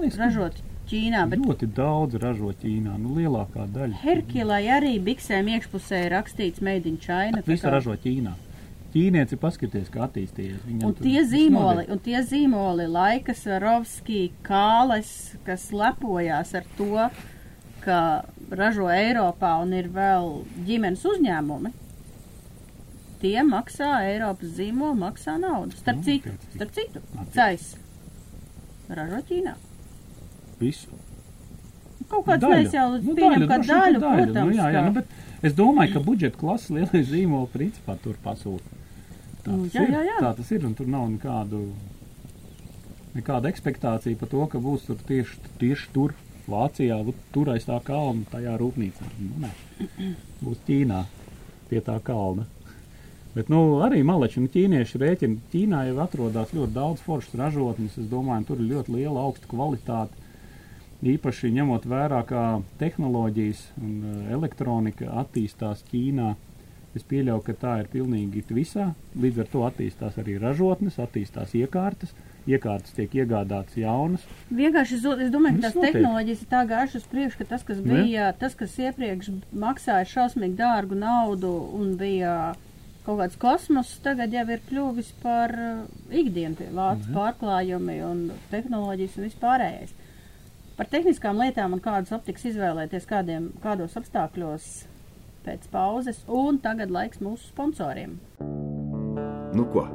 [0.00, 3.96] ka ražoti Ķīnā, bet Ļoti daudz ražo Ķīnā, nu lielākā daļa.
[4.04, 7.40] Herkilai arī biksēm iekšpusē ir rakstīts Made in China.
[7.42, 8.34] tā Visu kā- ražo Ķīnā.
[8.94, 10.60] Ķīnieci paskaties, kā attīstījies.
[10.66, 17.10] Viņam Un tie viss zīmoli, un tie zīmoli, Laika Svarovski, Kāles, kas lepojās ar to,
[17.86, 17.98] ka
[18.50, 20.30] ražo Eiropā un ir vēl
[20.66, 21.72] ģimenes uzņēmumi,
[23.22, 25.76] tie maksā Eiropas zīmolu, maksā naudu.
[25.80, 27.34] Starp Nu, citu, starp citu, Attiecīgi.
[27.34, 27.76] cais
[28.98, 29.54] ražo Ķīnā.
[30.60, 30.98] Visu.
[32.10, 34.00] Kaut kāds mēs jau Nu, pieņem, ka daļu, daļu.
[34.00, 35.06] protams, Nu, jā, jā, nu, bet
[35.42, 38.76] es domāju, ka budžeta klases lielie zīmoli principā tur pasūta.
[39.42, 40.18] Tā, Nu, jā, jā, jā.
[40.22, 41.64] tā tas ir, un tur nav nekādu,
[43.16, 46.14] nekāda ekspektācija par to, ka būs tur tieši, tieši tur,
[46.50, 49.08] Vācijā, vot tur aiz tā kalna, tajā rūpnīcā.
[49.20, 49.52] Nu, nē,
[50.42, 51.00] būs Ķīnā
[51.70, 52.46] pie tā kalna.
[53.36, 55.42] Bet, nu, arī maleči un ķīnieši rēķina.
[55.52, 57.98] Ķīnā jau atrodas ļoti daudz foršas ražotnes.
[58.00, 60.24] Es domāju, tur ir ļoti liela augsta kvalitāte.
[61.04, 62.44] Īpaši ņemot vērā, kā
[62.80, 66.30] tehnoloģijas un uh, elektronika attīstās Ķīnā.
[66.96, 68.94] Es pieļauju, ka tā ir pilnīgi visā.
[69.20, 72.16] Līdz ar to attīstās arī ražotnes, attīstās iekārtas.
[72.46, 74.22] Iekārtas tiek iegādātas jaunas.
[74.54, 75.96] Vienkārši es, do- es domāju, ka Viss tās notiek.
[75.96, 80.06] tehnoloģijas ir tā gājušas uz priekšu, ka tas, kas Nu, bija, tas, kas iepriekš maksāja
[80.12, 82.54] šausmīgi dārgu naudu un bija
[83.06, 88.24] kaut kāds kosmos, tagad jau ir kļuvis par uh, ikdienu pie vācu Nu, pārklājumi un
[88.50, 89.92] tehnoloģijas un vispārējais.
[90.76, 94.66] Par tehniskām lietām un kādas optikas izvēlēties kādiem, kādos apstākļos
[95.46, 98.18] pēc pauzes, un tagad laiks mūsu sponsoriem.
[99.54, 99.86] Nu ko?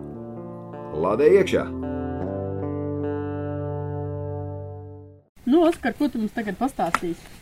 [0.96, 1.81] Lādē iekšā!
[5.45, 7.39] Nu, Oskar, ko tu mums tagad pastāstīsi?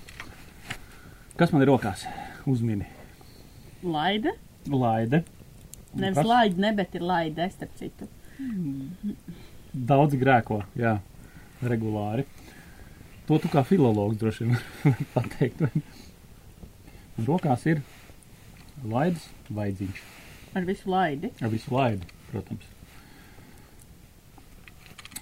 [1.40, 2.06] Kas man ir rokās?
[2.48, 2.88] Uzmini.
[3.84, 4.34] Laide?
[4.72, 5.24] Laide.
[5.96, 6.28] Nevis kas?
[6.30, 8.08] laide, ne, bet ir laide, starp citu.
[9.74, 10.96] Daudz grēko, jā,
[11.66, 12.26] regulāri.
[13.28, 15.66] To tu kā filologs droši vien vari pateikt.
[15.68, 17.84] Un Rokās ir
[18.88, 20.02] laidas vaidziņš.
[20.56, 21.34] Ar visu laidi.
[21.44, 22.66] Ar visu laidu, protams.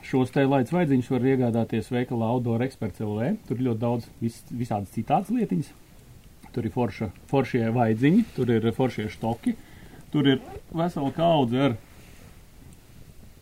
[0.07, 3.33] Šos te laidas vaidziņus var iegādāties veikalā Outdoor Experts LV.
[3.43, 5.73] Tur ir ļoti daudz vis, visādas citādas lietiņas.
[6.55, 9.57] Tur ir forša, foršie vaidziņi, tur ir foršie štoki,
[10.13, 10.39] tur ir
[10.71, 11.75] vesela kaudze ar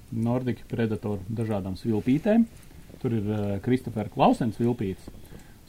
[0.10, 2.47] Nordic Predator dažādām svilpītēm.
[3.04, 5.06] Tur ir uh, Kristofera Klausens vilpītes.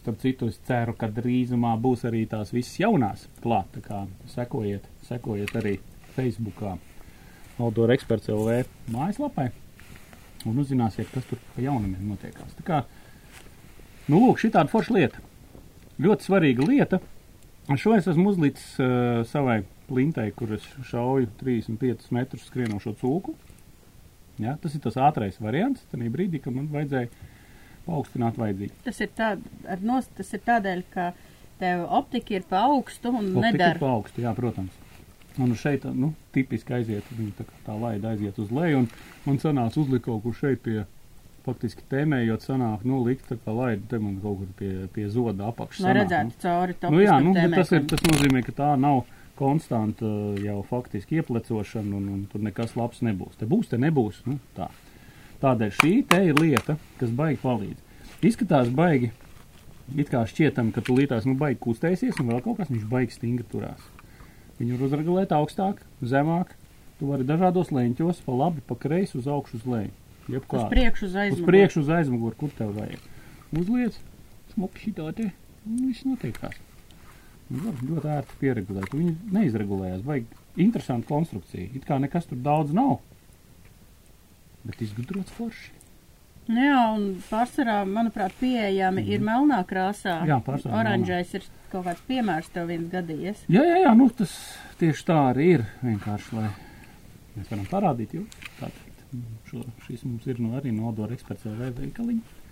[0.01, 3.69] Starp citu, es ceru, ka drīzumā būs arī tās visas jaunās klāt.
[3.77, 4.01] Tā kā
[4.33, 5.77] sekojiet, sekojiet arī
[6.17, 6.79] Facebookā
[7.61, 8.65] Outdoor Experts LV
[8.97, 9.51] mājaslapai
[10.53, 12.55] un uzzināsiet, kas tur pa jaunumiem notiekās.
[12.59, 12.81] Tā kā,
[14.09, 15.23] nu, lūk, šī tāda forša lieta.
[16.03, 17.01] Ļoti svarīga lieta.
[17.67, 23.35] Un Šo es esmu uzlicis uh, savai plintei, kur es šauju 35 metrus skrienošo cūku.
[24.43, 25.87] Ja, tas ir tas ātrais variants.
[25.91, 27.09] Tad brīdī, kad man vajadzēja
[27.87, 28.83] paaugstināt vajadzību.
[28.85, 29.33] Tas ir, tā,
[29.73, 31.11] ar nos, tas ir tādēļ, ka
[31.61, 33.81] tev optika ir pa augstu un Optika ir nedara.
[33.81, 34.75] pa augstu, jā, protams.
[35.37, 38.87] Un šeit, nu, tipiski aiziet, viņa tā, tā laida aiziet uz leju, un
[39.27, 40.87] man sanāca uzlikt kaut kur šeit pie,
[41.47, 45.51] faktiski tēmējot sanāk, nu, likt tā kā laida te man kaut kur pie, pie zoda
[45.53, 45.85] apakšas.
[45.85, 49.05] Lai redzētu cauri Nu, nu jā, nu, tas, ir, tas nozīmē, ka tā nav
[49.37, 53.37] konstanta uh, jau faktiski ieplecošana, un, un tur nekas labs nebūs.
[53.37, 54.71] Te būs, te nebūs, nu, tā.
[55.43, 58.01] Tādēļ šī te ir lieta, kas baigi palīdz.
[58.25, 59.13] Izskatās baigi,
[60.01, 63.19] it kā šķietam, ka tu lītās, nu, baigi kustēsies, un vēl kaut kas viņš baigi
[63.19, 63.85] stingri turās.
[64.61, 66.55] Viņu var uzregulēt augstāk, zemāk.
[66.97, 69.91] Tu vari dažādos leņķos, pa labi, pa kreisi, uz augšu, uz leju.
[70.33, 70.63] Jebkā.
[70.63, 71.47] Uz priekšu, uz Uz aizmuguri.
[71.51, 73.03] priekšu, uz aizmuguri, kur tev vajag.
[73.61, 73.99] Uzliec,
[74.55, 75.29] smuki šitā te,
[75.69, 76.57] un viss notiekās.
[77.53, 78.89] Var ļoti ērti pieregulēt.
[78.97, 80.33] Viņi neizregulējās, vajag
[80.65, 81.69] interesantu konstrukciju.
[81.79, 82.97] It kā nekas tur daudz nav,
[84.67, 85.71] bet izgudrots forši.
[86.47, 90.21] Nu Jā, un pārsvarā, manuprāt, pieejami ir melnā krāsā.
[90.23, 90.31] Mhm.
[90.31, 93.45] Jā, pārsvarā Oranžais ir kaut kāds piemērs tev viens gadījies.
[93.51, 94.33] Jā, jā, jā, nu tas
[94.79, 95.67] tieši tā arī ir.
[95.83, 96.49] Vienkārši, lai
[97.37, 98.39] mēs varam parādīt jums.
[98.61, 99.05] Tātad,
[99.51, 102.43] šo, šis mums ir no, arī no Odora eksperts LV veikaliņa.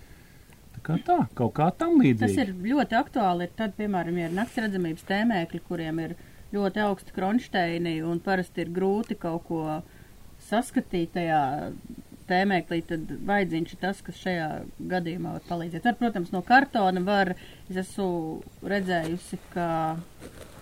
[0.75, 2.39] Tā kā tā, kaut kā tam Tas līdzīgi.
[2.43, 3.47] ir ļoti aktuāli.
[3.47, 6.15] Ir tad, piemēram, ir nakts redzamības tēmēkļi, kuriem ir
[6.53, 9.61] ļoti augsti kronšteini un parasti ir grūti kaut ko
[10.45, 11.39] saskatīt tajā
[12.29, 14.47] tēmēklī, tad vajadzīgs ir tas, kas šajā
[14.91, 15.85] gadījumā var palīdzēt.
[15.85, 17.33] Var, protams, no kartona var,
[17.69, 18.09] es esmu
[18.65, 19.67] redzējusi, ka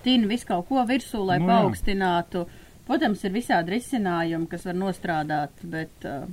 [0.05, 2.45] tīna visu kaut ko virsū, lai Nu nu, paaugstinātu.
[2.87, 5.93] Protams, ir visādi risinājumi, kas var nostrādāt, bet.
[6.03, 6.25] Uh,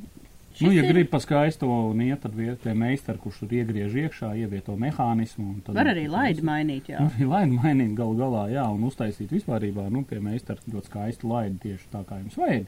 [0.61, 3.95] Nu, ja ir- grib pa skaisto un iet, tad viet pie meistara, kurš tur iegriež
[3.97, 5.63] iekšā, ievieto mehānismu.
[5.65, 6.99] Tad, Var arī laidi mainīt, jā.
[7.07, 11.63] Arī laidu mainīt gal galā, jā, un uztaisīt vispārībā, nu, pie meistara ļoti skaistu laidu
[11.63, 12.67] tieši tā, kā jums vajag.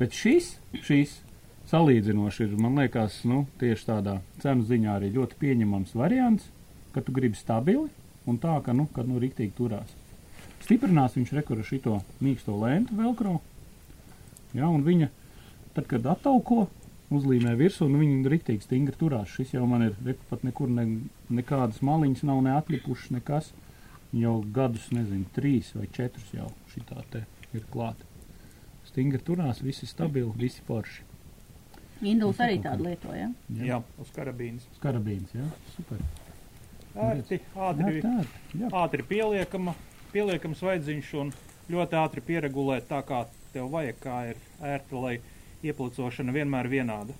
[0.00, 0.48] Bet šis,
[0.82, 1.20] šis
[1.70, 6.48] salīdzinoši ir, man liekas, nu, tieši tādā cenu ziņā arī ļoti pieņemams variants,
[6.94, 7.88] ka tu gribi stabili
[8.26, 9.92] un tā, ka, nu, kad, nu, riktīgi turās.
[10.62, 13.36] Stiprinās viņš rekura šito mīksto lēntu velkro,
[14.56, 15.10] jā, un viņa,
[15.76, 16.66] tad, kad attauko,
[17.14, 19.30] uzlīmē virsū, un viņi riktīgi stingri turās.
[19.34, 20.86] Šis jau man ir, re, pat nekur ne,
[21.30, 23.52] nekādas maliņas nav neatlipušas, nekas.
[24.16, 27.24] Jau gadus, nezinu, trīs vai četrus jau šitā te
[27.54, 28.06] ir klāta.
[28.86, 31.15] Stingri turās, visi stabili, visi forši.
[32.04, 33.30] Induls arī tādu lietoja.
[33.56, 34.66] Jā, uz karabīnas.
[34.82, 36.02] Karabīns, jā, super.
[36.96, 38.68] Ērti, ātri, Jā, tā, jā.
[38.82, 39.74] ātri pieliekama,
[40.14, 41.32] pieliekams vaidziņš un
[41.72, 45.14] ļoti ātri pieregulēt tā, kā tev vajag, kā ir ērti, lai
[45.66, 47.16] ieplicošana vienmēr vienāda.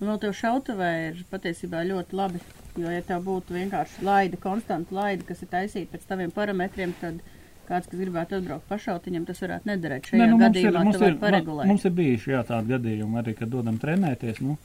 [0.00, 2.42] Un vēl tev šautavē ir patiesībā ļoti labi.
[2.76, 7.22] Jo, ja tev būtu vienkārši laida, konstanta laida, kas ir taisīta pēc taviem parametriem, tad
[7.68, 10.08] kāds, kas gribētu atbraukt pašautiņam, tas varētu nederēt.
[10.10, 11.66] Šajā Nē, nu, mums ir, gadījumā mums tu vari ir, paregulēt.
[11.70, 14.40] mums ir bijuši jā, tādi gadījumi arī, kad dodam trenēties.
[14.46, 14.56] Nu,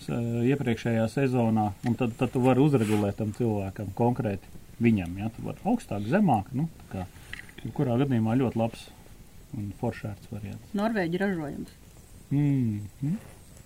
[0.00, 0.10] s-
[0.52, 5.14] iepriekšējā sezonā, un tad, tad tu vari uzregulēt tam cilvēkam konkrēti viņam.
[5.18, 5.30] Ja?
[5.36, 6.50] Tu vari augstāk, zemāk.
[6.52, 8.88] Nu, tā kā, kurā gadījumā ļoti labs
[9.56, 10.74] un foršērts variants.
[10.76, 11.70] Norvēģi ražojums.
[12.30, 13.16] Mm, mm,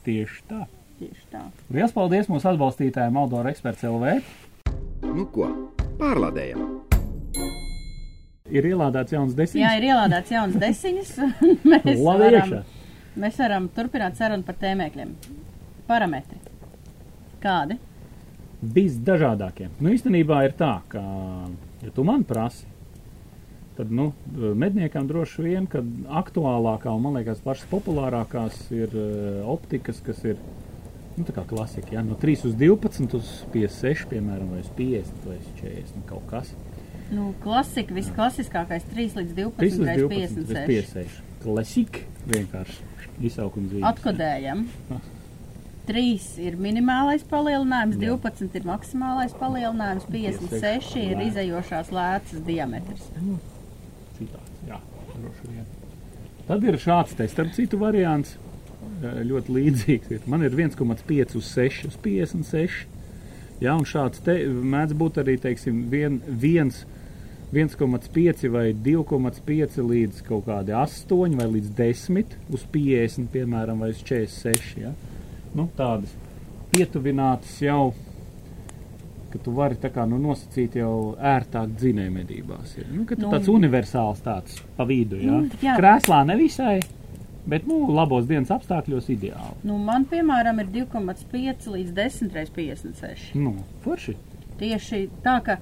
[0.05, 0.67] tieši tā.
[1.01, 1.41] Tieši tā.
[1.73, 4.21] Lielas paldies mūsu atbalstītājiem Aldora Experts LV.
[5.09, 5.49] Nu ko,
[5.99, 6.90] pārlādējam!
[8.51, 9.67] Ir ielādēts jauns Jā, desmit.
[9.79, 11.13] ir ielādēts jauns desiņas.
[11.47, 12.89] un mēs, Labi varam, iekšā.
[13.25, 15.15] mēs varam turpināt sarunu par tēmēkļiem.
[15.91, 16.39] Parametri.
[17.43, 17.79] Kādi?
[18.61, 19.71] Visdažādākie.
[19.81, 21.01] Nu, īstenībā ir tā, ka,
[21.81, 22.67] ja tu man prasi,
[23.79, 24.11] tad, nu,
[24.61, 25.87] medniekam droši vien, kad
[26.21, 30.37] aktuālākā un, man liekas, pašas populārākās ir uh, optikas, kas ir,
[31.17, 35.25] nu, tā kā klasika, ja, no 3 uz 12 uz 56, piemēram, vai uz 50
[35.31, 36.53] vai uz 40, nu, kaut kas.
[37.11, 40.67] Nu, klasika, visklasiskākais 3 līdz 12, 3 uz 12 reizes uz 56.
[40.67, 41.23] 56.
[41.43, 42.77] Klasika vienkārši
[43.27, 43.89] izsaukums zīmes.
[43.91, 44.67] Atkodējam.
[45.91, 46.05] 3
[46.45, 48.13] ir minimālais palielinājums, Jā.
[48.15, 53.09] 12 ir maksimālais palielinājums, 56 ir izējošās lēcas diametrs.
[54.21, 54.79] Citāds, jā,
[55.17, 55.67] droši vien.
[56.47, 58.37] Tad ir šāds te, starp citu, variants.
[59.03, 60.27] eh, Ļoti līdzīgs.
[60.31, 62.87] Man ir 1,5 uz 6 uz 56.
[63.61, 66.85] Jā, un šāds te mēdz būt arī, teiksim, vien, viens.
[67.53, 74.05] 1,5 vai 2,5 līdz kaut kādi 8 vai līdz 10 uz 50, piemēram, vai uz
[74.07, 74.77] 46.
[74.79, 74.93] Ja?
[75.57, 76.13] Nu, tādas
[76.71, 77.91] pietuvinātas jau,
[79.33, 82.77] ka tu vari tā kā nu, nosacīt jau ērtāk dzinējumedībās.
[82.79, 82.87] Ir.
[82.95, 85.41] Nu, ka tu Nu, tāds universāls tāds pa vidu, ja?
[85.41, 85.75] Nu, jā.
[85.79, 86.79] Krēslā nevisai,
[87.51, 89.59] bet, nu, labos dienas apstākļos ideāli.
[89.67, 93.35] Nu, man, piemēram, ir 2,5 līdz 10 reizes 56.
[93.43, 94.15] Nu, forši.
[94.61, 95.59] Tieši tā, ka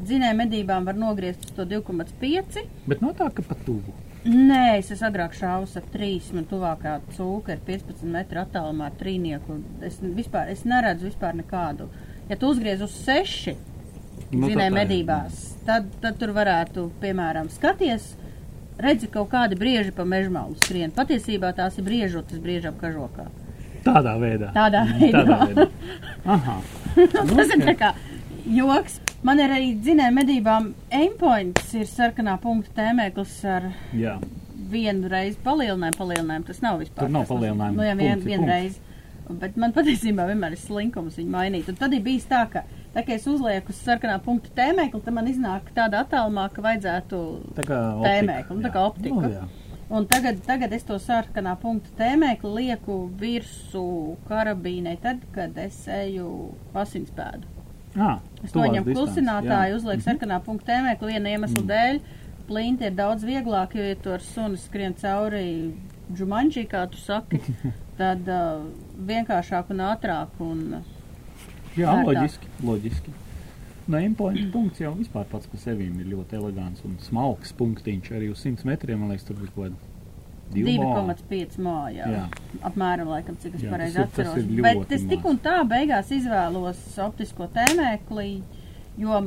[0.00, 2.64] dzinēja medībām var nogriezt to 2,5.
[2.90, 3.94] Bet no tā, ka pa tuvu.
[4.24, 8.94] Nē, es esmu agrāk šāvis ar 3, man tuvākā cūka ir 15 metru attālumā ar
[9.00, 9.58] trīnieku.
[9.84, 11.90] Es, vispār, es neredzu vispār nekādu.
[12.30, 13.52] Ja tu uzgriez uz 6
[14.34, 14.56] Nu, ir.
[14.72, 18.14] medībās, tad, tad tur varētu, piemēram, skaties,
[18.80, 20.90] redzi kaut kādi brieži pa mežmalu skrien.
[20.94, 23.26] Patiesībā tās ir briežotas briežam kažokā.
[23.84, 24.48] Tādā veidā.
[24.56, 25.20] Tādā veidā.
[25.20, 25.68] Tādā veidā.
[26.24, 26.56] Aha.
[26.94, 27.88] Nu, Tas ir tā kā
[28.54, 29.00] joks.
[29.24, 34.18] Man ir arī dzinēja medībām aimpoints, ir sarkanā punkta tēmēklis ar Jā.
[34.68, 36.48] vienu reizi palielinājumu, palielinājumu.
[36.50, 37.06] Tas nav vispār.
[37.06, 37.78] Tur nav palielinājumu.
[37.78, 38.52] Nu, jā, vien, vienu punkts.
[38.52, 38.80] reizi.
[39.40, 41.70] Bet man patiesībā vienmēr ir slinkums viņu mainīt.
[41.72, 45.16] Un tad ir bijis tā, ka, tā, ka es uzlieku uz sarkanā punkta tēmēkli, tad
[45.16, 47.22] man iznāk tādā attālumā, ka vajadzētu
[47.56, 49.22] Tēmēkli, nu, tā kā optika.
[49.24, 49.48] Nu, jā.
[49.94, 53.88] Un tagad, tagad es to sarkanā punkta tēmēkli lieku virsū
[54.28, 56.28] karabīnei, tad, kad es eju
[56.76, 57.53] pasinspēdu.
[57.94, 59.76] À, Es noņemu klusinātāju, jā.
[59.78, 61.68] uzlieku sarkanā punkta tēmēkli viena iemesla Mm.
[61.70, 62.00] dēļ.
[62.48, 65.72] Plinti ir daudz vieglāk, jo, ja tu ar suni skrien cauri
[66.12, 67.38] džumanģī, kā tu saki,
[68.00, 68.64] tad uh,
[68.98, 70.28] vienkāršāk un ātrāk.
[70.40, 70.82] Un,
[71.76, 72.04] Jā, ērtāk.
[72.10, 72.46] loģiski.
[72.62, 73.14] loģiski.
[73.86, 78.12] No endpoint punkts jau vispār pats par sevi ir ļoti elegants un smalks punktiņš.
[78.16, 79.76] Arī uz 100 metriem, man liekas, tur bija kaut kāda
[80.52, 82.10] 2,5 mājā.
[82.12, 82.24] Jā.
[82.68, 84.36] Apmēram, laikam, cik es pareizi atceros.
[84.38, 88.42] ir Bet es tik un tā beigās izvēlos optisko tēmēkli,
[89.00, 89.22] jo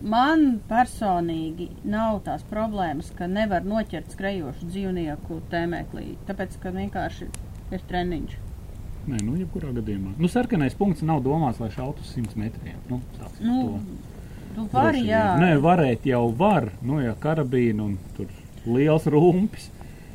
[0.00, 6.14] man personīgi nav tās problēmas, ka nevar noķert skrejošu dzīvnieku tēmēklī.
[6.28, 7.28] Tāpēc, ka vienkārši
[7.74, 8.38] ir treniņš.
[9.10, 10.14] Nē, nu, jebkurā gadījumā.
[10.20, 12.80] Nu, sarkanais punkts nav domāts, lai šautu uz 100 metriem.
[12.90, 13.00] Nu,
[13.40, 15.36] Nu, tu vari, jā.
[15.40, 16.72] Nē, varēt jau var.
[16.82, 18.26] Nu, ja karabīna un tur
[18.66, 19.70] liels rumpis.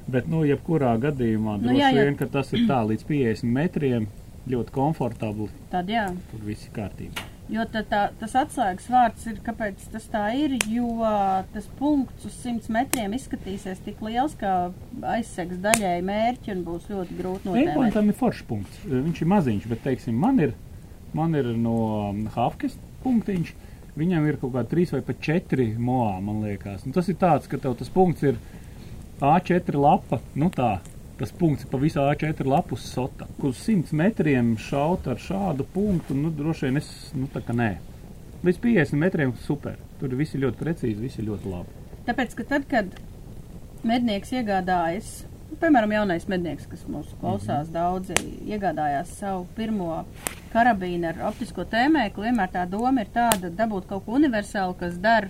[0.05, 2.03] Bet, nu, jebkurā gadījumā Nu, droši jā, jā.
[2.05, 4.09] vien, ka tas ir tā līdz 50 metriem.
[4.45, 5.47] Ļoti komfortabli.
[5.71, 6.11] Tad jā.
[6.29, 7.23] Tur viss ir kārtībā.
[7.49, 10.87] Jo tā, tā, tas atslēgas vārds ir, kāpēc tas tā ir, jo
[11.53, 14.71] tas punkts uz 100 metriem izskatīsies tik liels, ka
[15.13, 17.69] aizsegs daļai mērķi un būs ļoti grūti notēmēt.
[17.75, 18.79] Endpointam ir foršs punkts.
[18.89, 20.55] Viņš ir maziņš, bet, teiksim, man ir,
[21.13, 21.77] man ir no
[22.09, 23.53] um, Hafkas punktiņš.
[23.95, 26.83] Viņam ir kaut kādi trīs vai pat četri moā, man liekas.
[26.85, 28.41] Nu, tas ir tāds, ka tev tas punkts ir
[29.21, 30.79] A4 lapa, nu tā,
[31.19, 33.27] tas punkts ir pa visu A4 lapus sota.
[33.39, 37.55] Kur uz 100 metriem šaut ar šādu punktu, nu, droši vien es, nu, tā kā
[37.55, 37.75] nē.
[38.45, 39.79] Līdz 50 metriem super.
[40.01, 41.85] Tur viss ir ļoti precīzi, viss ir ļoti labi.
[42.05, 42.91] Tāpēc, ka tad, kad
[43.87, 45.13] mednieks iegādājas,
[45.47, 47.79] nu, piemēram, jaunais mednieks, kas mūs klausās, mm -hmm.
[47.79, 50.03] daudzi iegādājās savu pirmo
[50.53, 55.29] karabīnu ar optisko tēmēkli, vienmēr tā doma ir tāda dabūt kaut ko universālu, kas der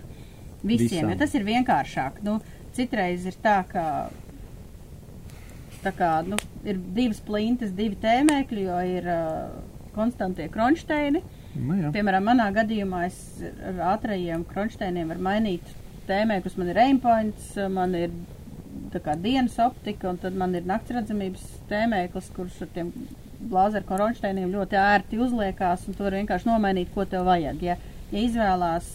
[0.63, 1.09] visiem, Visam.
[1.09, 2.21] jo tas ir vienkāršāk.
[2.23, 2.39] Nu,
[2.75, 3.85] citreiz ir tā, ka
[5.85, 9.49] tā kā, nu, ir divas plintas, divi tēmēkļi, jo ir uh,
[9.95, 11.21] konstantie kronšteini.
[11.55, 11.91] Nu, jā.
[11.95, 13.19] Piemēram, manā gadījumā es
[13.63, 15.75] ar ātrajiem kronšteiniem varu mainīt
[16.09, 16.57] tēmēkļus.
[16.59, 18.15] Man ir aimpoints, man ir
[18.95, 22.91] kā dienas optika, un tad man ir naktsredzamības tēmēklis, kurš ar tiem
[23.39, 27.61] blāzeru kronšteiniem ļoti ērti uzliekās, un to var vienkārši nomainīt, ko tev vajag.
[27.63, 27.75] Ja,
[28.11, 28.87] ja izvēlās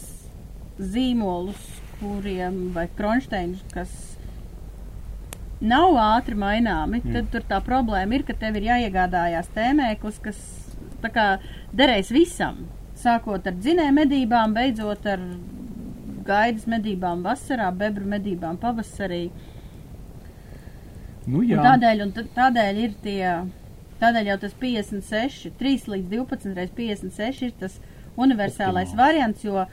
[0.81, 3.93] zīmolus, kuriem vai kronšteinus, kas
[5.61, 7.13] nav ātri maināmi, Mm.
[7.13, 10.39] tad tur tā problēma ir, ka tev ir jāiegādājās tēmēklis, kas
[11.03, 11.27] tā kā
[11.77, 12.67] derēs visam.
[12.97, 15.21] Sākot ar dzinēju medībām, beidzot ar
[16.25, 19.31] gaidas medībām vasarā, bebru medībām pavasarī.
[21.27, 21.61] Nu, Un jā.
[21.63, 23.25] tādēļ, un tādēļ ir tie,
[24.01, 27.79] tādēļ jau tas 56, 3 līdz 12 reiz 56 ir tas
[28.17, 29.67] universālais variants, jo,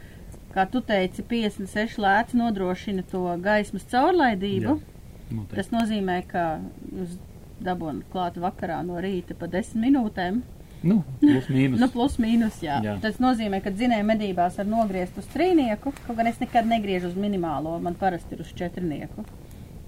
[0.58, 4.78] kā tu teici, 56 lēts nodrošina to gaismas caurlaidību.
[4.82, 5.46] Jā.
[5.54, 6.44] Tas nozīmē, ka
[6.92, 7.18] jūs
[7.64, 10.42] dabūjāt klāt vakarā no rīta pa 10 minūtēm.
[10.88, 11.80] Nu, plus mīnus.
[11.82, 12.78] Nu, plus mīnus, jā.
[12.86, 12.94] jā.
[13.02, 17.18] Tas nozīmē, ka dzinēja medībās var nogriezt uz trīnieku, kaut gan es nekad negriežu uz
[17.18, 19.26] minimālo, man parasti ir uz četrnieku.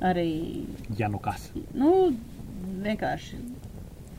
[0.02, 0.66] Arī,
[0.98, 1.50] Ja nu kas.
[1.78, 1.92] nu,
[2.84, 3.38] vienkārši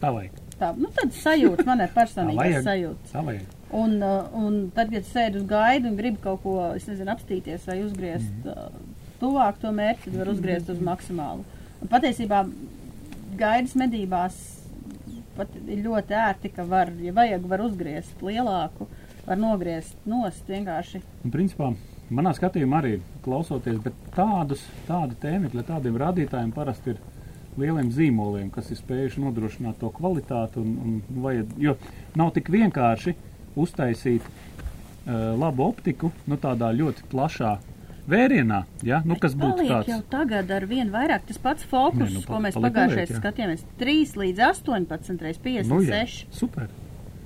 [0.01, 0.37] Tā vajag.
[0.61, 3.11] tā, nu, tad sajūta, man ir personīga sajūta.
[3.13, 3.49] Tā vajag.
[3.71, 7.69] Un, uh, un tad, kad sēdi uz gaidu un gribi kaut ko, es nezinu, apstīties
[7.71, 8.49] vai uzgriezt Mhm.
[8.49, 8.55] mm.
[8.55, 11.45] uh, tuvāk to mērķi, tad var uzgriezt uz maksimālu.
[11.81, 12.45] Un patiesībā
[13.39, 14.39] gaidas medībās
[15.37, 18.89] pat ir ļoti ērti, ka var, ja vajag, var uzgriezt lielāku,
[19.27, 21.03] var nogriezt nost vienkārši.
[21.25, 21.71] Un, principā,
[22.11, 27.01] manā skatījumā arī klausoties, bet tādus, tādu tēmekļu, tādiem rādītājiem parasti ir
[27.61, 30.63] lieliem zīmoliem, kas ir spējuši nodrošināt to kvalitāti.
[30.63, 31.77] Un, un vajad, jo
[32.19, 33.17] nav tik vienkārši
[33.59, 37.57] uztaisīt uh, labu optiku nu, tādā ļoti plašā
[38.11, 39.01] vērienā, ja?
[39.07, 39.91] nu, kas būtu tāds.
[39.91, 43.67] jau tagad ar vien vairāk tas pats fokus, Nē, nu, ko mēs pagājušajā skatījāmies.
[43.81, 45.71] 3 līdz 18, reiz 56.
[45.71, 46.71] Nu, jā, super.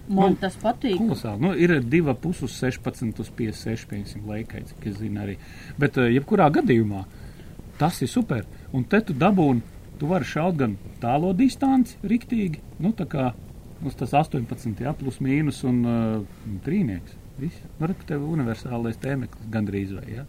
[0.08, 0.98] Man Nu, tas patīk.
[1.00, 1.40] Kolosāli.
[1.40, 5.38] Nu, ir divi puses, 16, uz 56, piemēram, laikai, cik es zinu arī.
[5.80, 7.06] Bet, uh, jebkurā gadījumā,
[7.80, 8.44] tas ir super.
[8.76, 9.64] Un te tu dabūni,
[10.00, 13.30] tu vari šaut gan tālo distanci, riktīgi, nu, tā kā
[13.86, 17.20] uz tas 18, jā, plus mīnus un uh, trīnieks.
[17.38, 17.62] Viss.
[17.80, 20.24] Nu, re, ka tev universālais tēmeklis gandrīz vai, jā.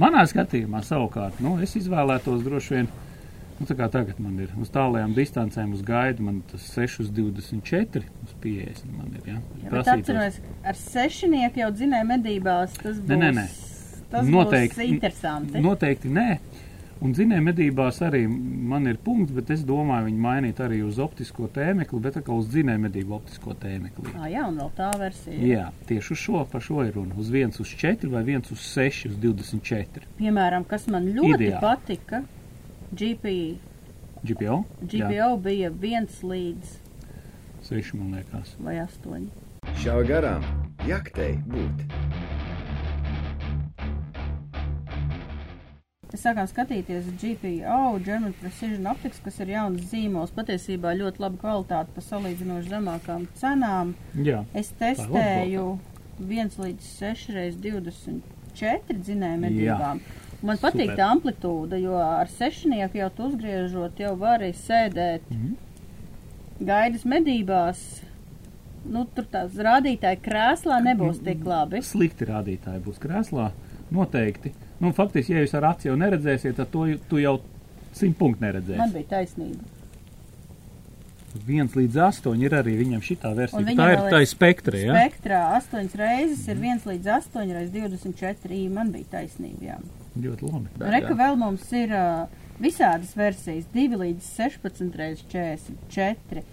[0.00, 2.88] Manā skatījumā savukārt, nu, es izvēlētos droši vien,
[3.60, 7.12] nu, tā kā tagad man ir uz tālajām distancēm, uz gaidu, man tas 6 uz
[7.14, 9.36] 24, uz 50 man ir, jā.
[9.62, 12.74] Jā, bet atceros, ar sešinieku jau dzinēja medībās.
[12.80, 13.46] Tas būs, Nē, nē, nē.
[14.14, 14.80] Tas Noteikti.
[14.80, 15.62] būs interesanti.
[15.62, 16.28] Noteikti nē.
[17.04, 21.50] Un zinēja medībās arī man ir punkts, bet es domāju, viņi mainīt arī uz optisko
[21.52, 24.14] tēmekli, bet atkal uz zinēja medību optisko tēmekli.
[24.16, 25.36] Ah, jā, un vēl tā versija.
[25.44, 27.12] Jā, tieši uz šo, par šo ir runa.
[27.20, 30.08] Uz 1 uz 4 vai 1 uz 6 uz 24.
[30.16, 31.60] Piemēram, kas man ļoti Ideāli.
[31.60, 32.22] patika,
[32.96, 33.34] GP,
[34.24, 34.62] GPO?
[34.88, 36.78] GPO bija viens līdz
[37.68, 38.56] 6 man liekas.
[38.64, 39.28] vai astoņi.
[39.84, 40.44] Šāva garām,
[40.88, 41.84] jaktei būt.
[46.20, 50.32] Sākām skatīties GPO, German Precision Optics, kas ir jauns zīmols.
[50.36, 53.94] Patiesībā ļoti laba kvalitāte par salīdzinoši zemākām cenām.
[54.14, 55.66] Jā, Es testēju
[56.20, 60.00] 1 līdz 6 reizes 24 dzinēju medībām.
[60.44, 60.96] Man patīk Super.
[61.00, 65.54] tā amplitūda, jo ar sešnieku jau tu uzgriežot, jau vari sēdēt Mhm.
[66.68, 67.80] gaidas medībās.
[68.84, 71.80] Nu, tur tās rādītāji krēslā nebūs tik labi.
[71.82, 73.50] slikti rādītāji būs krēslā.
[73.90, 74.52] Noteikti.
[74.84, 77.38] Nu, faktiski, ja jūs ar aci jau neredzēsiet, tad to tu jau
[77.96, 78.90] simt punktu Man neredzēsi.
[78.92, 79.70] bija taisnība.
[81.42, 83.74] Viens līdz astoņi ir arī viņam šitā versija.
[83.74, 84.94] Tā ir tā spektra, ja?
[84.94, 88.60] Spektrā 8 reizes ir 1 līdz 8 reizes 24.
[88.70, 89.72] Man bija taisnība.
[89.72, 89.78] Jā.
[90.14, 90.90] Ļoti labi.
[90.94, 92.28] Reka vēl mums ir uh,
[92.62, 93.66] visādas versijas.
[93.74, 96.44] 2 līdz 16 reizes 44.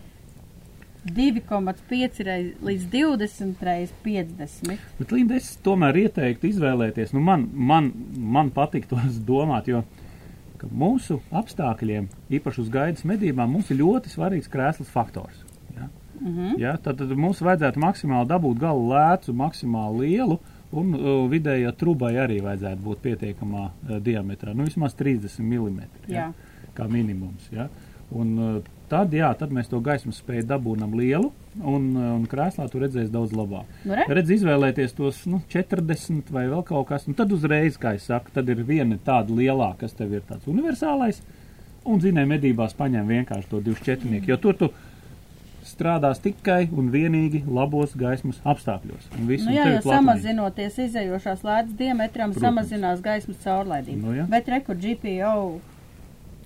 [1.06, 4.78] 2,5 reiz, līdz 20 reizes 50.
[5.00, 7.16] Bet, Linda, es tomēr ieteiktu izvēlēties.
[7.16, 9.82] Nu, man, man, man patīk tos domāt, jo
[10.70, 12.06] mūsu apstākļiem,
[12.38, 15.40] īpaši uz gaidas medībām, mums ir ļoti svarīgs krēsls faktors.
[15.74, 15.88] Ja?
[16.20, 16.60] Mm -hmm.
[16.62, 16.76] Ja?
[16.78, 20.40] Tad, tad mums vajadzētu maksimāli dabūt galu lēcu, maksimāli lielu.
[20.72, 25.82] Un uh, vidējā trubai arī vajadzētu būt pietiekamā uh, diametrā, nu vismaz 30 mm.
[26.08, 26.32] Jā.
[26.74, 27.50] Kā minimums.
[27.52, 27.68] Ja?
[28.12, 28.62] Un uh,
[28.92, 33.34] tad, jā, tad mēs to gaismas spēju dabūnam lielu, un, un krēslā tu redzēsi daudz
[33.36, 33.70] labāk.
[33.88, 34.06] Nu, re?
[34.20, 38.34] Redz, izvēlēties tos nu, 40 vai vēl kaut kas, un tad uzreiz, kā es saku,
[38.36, 41.22] tad ir viena tāda lielāka, kas tev ir tāds universālais,
[41.88, 44.72] un zinē medībās paņem vienkārši to 24, jo tur tu
[45.66, 49.08] strādās tikai un vienīgi labos gaismas apstākļos.
[49.18, 52.48] Un viss, Nu jā, jo samazinoties izējošās lētas diametram, Protams.
[52.48, 54.02] samazinās gaismas caurlaidību.
[54.02, 54.28] Nu jā.
[54.30, 55.36] Bet rekur GPO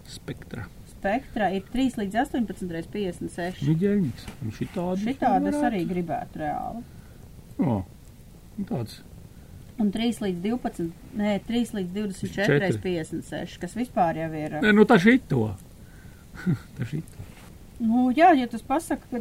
[0.06, 0.68] Spektra.
[1.06, 3.66] Spektra ir 3 līdz 18 reiz 56.
[3.70, 4.30] Miģeļņiks.
[4.42, 5.10] Un šitādi.
[5.12, 6.82] Šitādi es arī gribētu reāli.
[7.62, 7.76] O,
[8.58, 9.04] un tāds.
[9.82, 10.90] Un 3 līdz 12,
[11.20, 12.60] nē, 3 līdz 24 Četri.
[12.64, 14.58] reiz 56, kas vispār jau ir.
[14.64, 15.50] Nē, nu tā šito.
[16.78, 17.28] tā šito.
[17.84, 19.20] Nu, jā, ja tas pasaka, ka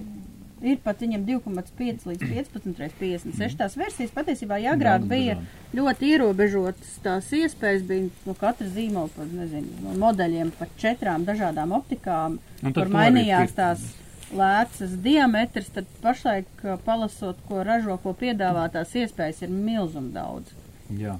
[0.64, 3.58] ir pat viņam 2,5 līdz 15 reiz 56.
[3.60, 5.36] Tās versijas patiesībā agrāk Daudz bija
[5.76, 6.94] ļoti ierobežotas.
[7.04, 12.90] Tās iespējas bija no katra zīmola, pat, nezinu, no modeļiem pat četrām dažādām optikām, kur
[12.92, 13.84] mainījās tās
[14.34, 20.50] lēcas diametrs, tad pašlaik palasot, ko ražo, ko piedāvā, tās iespējas ir milzum daudz.
[20.90, 21.18] Jā.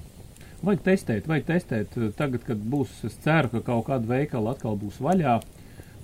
[0.65, 1.95] Vajag testēt, vajag testēt.
[2.17, 5.37] Tagad, kad būs, es ceru, ka kaut kāda veikala atkal būs vaļā,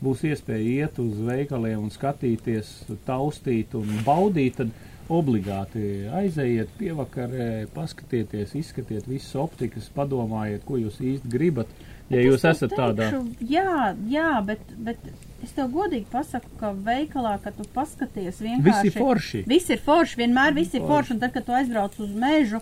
[0.03, 2.71] būs iespēja iet uz veikaliem un skatīties,
[3.07, 4.71] taustīt un baudīt, tad
[5.11, 11.71] obligāti aizejiet pievakarē, paskatieties, izskatiet visas optikas, padomājiet, ko jūs īsti gribat.
[12.11, 13.75] Ja Bet jūs es tev esat tādā, teikšu, Jā,
[14.11, 14.97] jā, bet, bet
[15.43, 18.87] es tev godīgi pasaku, ka veikalā, kad tu paskaties vienkārši.
[18.89, 19.43] visi forši.
[19.47, 21.15] Viss ir forši, vienmēr viss ir Forši.
[21.15, 22.59] un tad, kad tu aizbrauc uz mežu,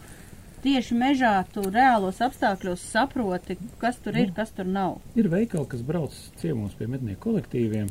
[0.64, 4.24] tieši mežā tu reālos apstākļos saproti, kas tur Nu.
[4.26, 4.98] ir, kas tur nav.
[5.16, 7.90] Ir veikali, kas brauc ciemos pie mednieku kolektīviem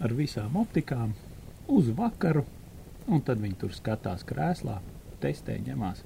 [0.00, 1.14] ar visām optikām
[1.68, 2.44] uz vakaru,
[3.08, 4.78] un tad viņi tur skatās krēslā,
[5.22, 6.02] testē, ņemās.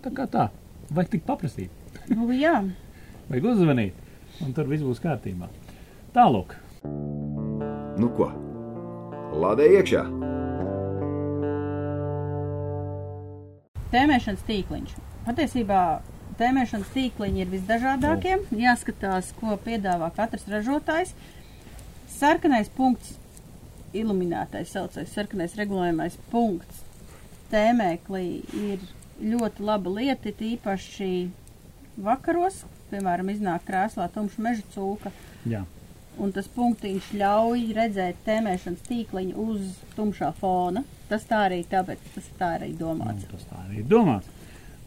[0.00, 0.48] Tā kā tā,
[0.90, 1.70] vajag tik paprasīt,
[2.10, 2.60] Nu, jā,
[3.30, 3.94] vajag uzzvanīt,
[4.44, 5.48] un tur viss būs kārtībā.
[6.14, 6.56] Tālāk,
[8.00, 8.30] Nu ko?
[9.36, 10.39] Lādē iekšā!
[13.94, 14.94] Tēmēšanas tīkliņš.
[15.26, 15.80] Patiesībā
[16.40, 18.36] tēmēšanas tīkliņi ir visdažādākie.
[18.56, 21.14] Jāskatās, ko piedāvā katrs ražotājs.
[22.10, 23.16] Sarkanais punkts,
[23.96, 26.84] iluminētais, saucamais sarkanais regulējumais punkts
[27.50, 28.24] tēmēklī
[28.54, 28.82] ir
[29.20, 31.10] ļoti laba lieta, it īpaši
[32.00, 32.62] vakaros,
[32.92, 35.12] piemēram, iznāk krēslā tumša meža cūka,
[35.48, 35.64] jā,
[36.20, 40.84] un tas punktiņš ļauj redzēt tēmēšanas tīkliņu uz tumšā fona.
[41.10, 43.24] Tas tā arī tāpēc, tas tā arī domāts.
[43.24, 44.36] nu, tas tā arī domāts.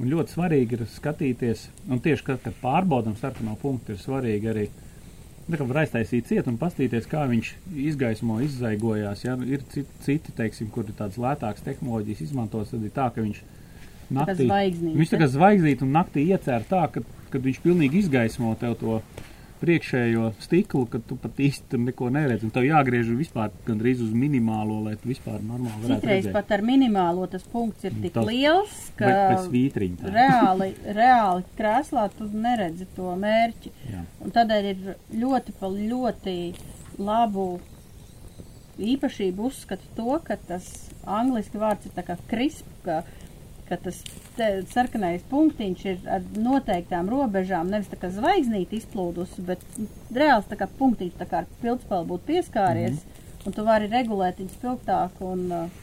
[0.01, 4.69] Un ļoti svarīgi ir skatīties, un tieši kad, kad pārbaudām sarkano punktu, ir svarīgi arī
[5.51, 7.49] kā var aiztaisīt ciet un paskatīties, kā viņš
[7.89, 9.25] izgaismo, izzaigojās.
[9.25, 9.35] Ja?
[9.43, 13.43] Ir citi, citi teiksim, kur ir tādas lētākas tehnoloģijas izmantotas, tad ir tā, ka viņš
[14.13, 14.47] naktī,
[14.95, 17.03] viņš tā kā zvaigznīt un naktī iecēr tā, ka,
[17.33, 19.01] kad viņš pilnīgi izgaismo tev to
[19.63, 22.49] priekšējo stiklu, ka tu pat īsti tur neko neredzi.
[22.53, 26.33] Tev jāgriež vispār gandrīz uz minimālo, lai tu vispār normāli varētu Citreiz redzēt.
[26.35, 29.07] pat ar minimālo tas punkts ir tik tas- liels, ka
[30.17, 33.71] reāli, reāli krēslā tu neredzi to mērķi.
[33.93, 34.03] Jā.
[34.25, 36.37] Un tādēļ ir ļoti, pa ļoti
[36.99, 37.47] labu
[38.79, 40.67] īpašību uzskata to, ka tas
[41.05, 43.03] angliski vārds ir tā kā crisp, ka,
[43.69, 43.99] ka tas
[44.73, 49.63] sarkanais punktiņš ir ar noteiktām robežām, nevis tā kā zvaigznīti izplūdusi, bet
[50.15, 53.47] reāls tā kā punktiņš tā kā ar pildspēlu būtu pieskāries, mm -hmm.
[53.47, 55.81] un tu vari regulēt viņu spilgtāk un uh,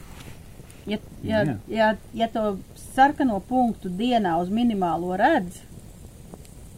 [0.85, 1.57] Ja, ja, Jā.
[1.67, 2.57] ja, ja to
[2.95, 5.61] sarkano punktu dienā uz minimālo redz,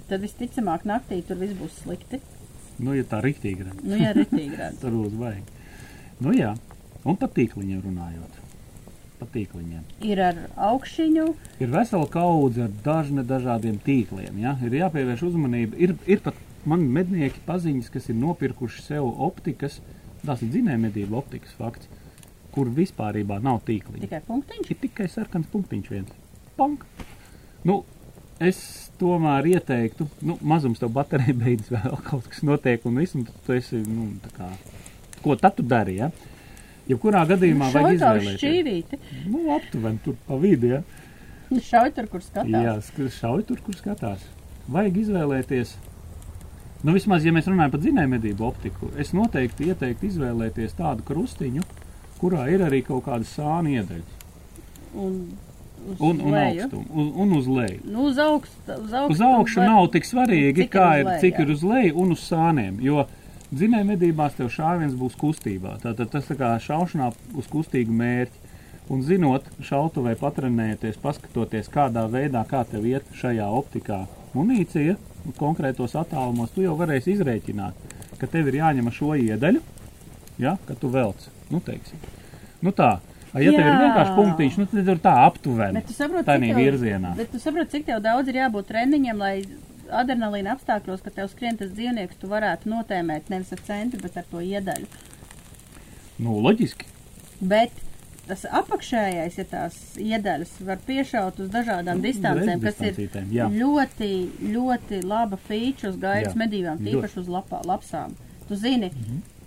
[0.09, 2.19] tad visticamāk naktī tur viss būs slikti.
[2.83, 3.83] Nu, ja tā riktīgi redz.
[3.85, 4.79] Nu, ja ritīgi redz.
[4.83, 5.51] Tur būs vajag.
[6.23, 6.51] Nu jā,
[7.07, 8.42] un par tīkliņiem runājot.
[9.23, 9.83] Par tīkliņiem.
[10.03, 11.25] Ir ar augšiņu,
[11.63, 14.35] Ir vesela kaudze ar dažne dažādiem tīkliem.
[14.41, 14.57] Ja?
[14.59, 15.79] Ir jāpievērš uzmanība.
[15.79, 16.35] Ir, ir pat
[16.67, 19.79] man mednieki paziņas, kas ir nopirkuši sev optikas,
[20.25, 21.87] tās ir dzinējumedību optikas fakts,
[22.53, 24.03] kur vispārībā nav tīkliņa.
[24.03, 24.73] tikai punktiņš.
[24.75, 26.11] Ir tikai sarkans punktiņš viens.
[26.59, 26.83] Pank!
[27.63, 27.79] Nu,
[28.43, 28.59] es
[28.99, 33.55] tomēr ieteiktu, nu, mazums tev baterija beidzas, vēl kaut kas notiek, un viss, un tu
[33.55, 34.51] esi, nu, tā kā,
[35.23, 36.11] ko tad tu dari, ja?
[36.89, 38.41] Jebkurā gadījumā vajag tā uz izvēlēties.
[38.41, 38.99] šķīvīti.
[39.31, 40.81] Nu, aptuveni tur pa vidu, ja?
[41.53, 42.49] Šauj tur, kur skatās.
[42.51, 44.25] Jā, šauj tur, kur skatās.
[44.73, 45.75] Vajag izvēlēties.
[46.83, 51.63] Nu, vismaz, ja mēs runājam par dzinējumedību optiku, es noteikti ieteiktu izvēlēties tādu krustiņu,
[52.19, 54.19] kurā ir arī kaut kāda sāna iedaļa.
[54.93, 55.13] Un
[55.87, 56.63] uz Un, un leju.
[56.63, 57.79] augstumu, un, un uz leju.
[57.91, 58.59] Nu, uz augstu.
[58.83, 61.33] Uz augstu, Uz augšu var- nav tik svarīgi, cik ir kā uz ir, leju, cik
[61.39, 61.41] jā.
[61.47, 62.77] ir uz leju un uz sāniem.
[62.83, 63.05] Jo
[63.53, 65.77] dzinēja medībās tev šāviens būs kustībā.
[65.83, 68.41] Tātad tas tā kā šaušanā uz kustīgu mērķi.
[68.91, 74.01] Un zinot, šautavē patrenēties, paskatoties, kādā veidā kā tev iet šajā optikā
[74.35, 74.97] munīcija,
[75.37, 79.63] konkrētos attālumos, tu jau varēsi izrēķināt, ka tev ir jāņem šo iedaļu,
[80.43, 82.03] ja, ka tu velc, nu, teiksim.
[82.59, 82.97] Nu tā,
[83.33, 83.77] A, ja tev ir Jā.
[83.81, 85.79] vienkārši punktiņš, nu, tad tur tā aptuveni.
[85.79, 86.57] Bet tu saproti, cik tev-.
[87.17, 89.31] Bet tu saproti, cik tev daudz ir jābūt treniņiem, lai
[89.91, 94.27] adrenalīna apstākļos, ka tev skrien tas dzīvnieks, tu varētu notēmēt nevis ar centru, bet ar
[94.31, 94.87] to iedaļu.
[96.23, 96.85] Nu, loģiski.
[97.43, 97.71] Bet
[98.27, 102.99] tas apakšējais, ja tās iedaļas var piešaut uz dažādām Nu, distancēm, kas ir
[103.35, 103.49] jā.
[103.51, 104.11] ļoti,
[104.53, 108.13] ļoti laba feature uz gaidas medībām, tīpaši uz lapā, lapsām.
[108.47, 108.91] Tu zini,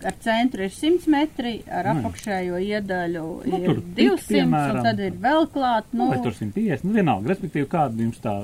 [0.04, 2.02] ar centru ir 100 metri, ar Nu, jā.
[2.02, 4.76] apakšējo iedaļu Nu, ir tur tik, 200, piemēram.
[4.76, 8.36] un tad ir vēl klāt, nu, Vai tur 150, nu, vienalga, respektīvi, kāda jums tā,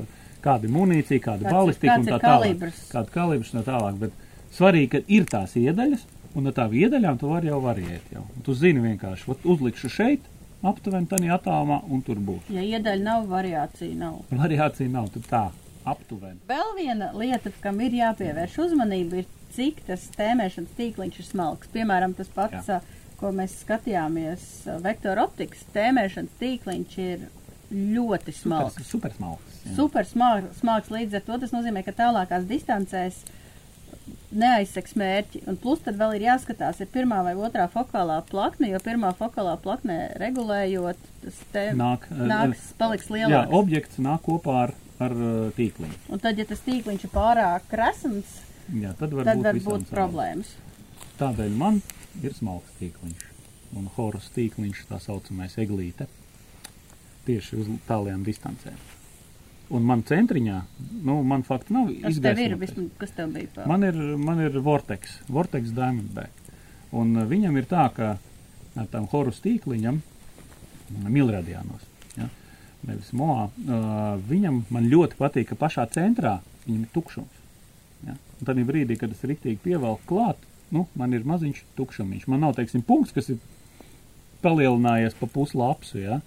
[0.45, 2.83] kāda ir munīcija, kāda Kāds balistika un kāds tā ir tālāk.
[2.93, 4.19] Kāda kalibrs un tā tālāk, bet
[4.57, 6.05] svarīgi, ka ir tās iedaļas,
[6.39, 8.25] un ar tām iedaļām tu vari jau variēt jau.
[8.37, 10.31] Un tu zini vienkārši, vat uzlikšu šeit,
[10.63, 12.49] aptuveni tādā attālumā, un tur būs.
[12.53, 14.23] ja iedaļa nav, variācija nav.
[14.31, 15.45] Variācija nav, tad tā,
[15.85, 16.41] aptuveni.
[16.49, 21.71] Vēl viena lieta, kam ir jāpievērš uzmanība, ir cik tas tēmēšanas tīkliņš ir smalks.
[21.75, 22.81] Piemēram, tas pats, Jā.
[23.21, 24.47] ko mēs skatījāmies,
[24.85, 27.27] vektora optikas tēmēšanas tīkliņš ir
[27.73, 28.75] ļoti smalks.
[28.79, 29.61] Super, super smalks.
[29.67, 29.77] jā.
[29.77, 33.23] Super smalks, smalks līdz ar to tas nozīmē, ka tālākās distancēs
[34.33, 35.43] neaizseks mērķi.
[35.51, 39.55] Un plus tad vēl ir jāskatās, ir pirmā vai otrā fokālā plakne, jo pirmā fokālā
[39.63, 43.53] plakne regulējot, tas te Nāk, eh, nāks, paliks Jā, lielāks.
[43.59, 45.99] objekts nāk kopā ar, ar uh, tīkliņu.
[46.13, 48.39] Un tad, ja tas tīkliņš ir pārāk resns,
[48.73, 49.93] Jā, tad var tad būt var būt savām.
[49.99, 50.55] problēmas.
[51.21, 51.83] Tādēļ man
[52.23, 53.29] ir smalks tīkliņš.
[53.77, 56.07] Un horus tīkliņš, tā saucamais eglīte,
[57.27, 58.81] tieši uz tālajām distancēm.
[59.73, 60.59] Un man centriņā,
[61.07, 62.57] nu, man fakti nav Kas tev ir?
[62.61, 63.49] Vismaz, kas tev bija?
[63.55, 63.67] Pa?
[63.71, 66.53] Man ir, man ir Vortex, Vortex Diamondback.
[66.93, 68.17] Un uh, viņam ir tā, ka
[68.77, 70.01] ar tam horus tīkliņam,
[71.09, 71.85] milradiānos,
[72.19, 72.27] ja,
[72.89, 73.87] nevis moā, uh,
[74.29, 77.41] viņam man ļoti patīk, ka pašā centrā viņam ir tukšums.
[78.09, 78.17] Ja.
[78.19, 80.41] Un tad brīdī, kad es riktīgi pievelku klāt,
[80.75, 82.29] nu, man ir maziņš tukšumiņš.
[82.33, 83.41] Man nav, teiksim, punkts, kas ir
[84.45, 86.21] palielinājies pa puslapsu, ja.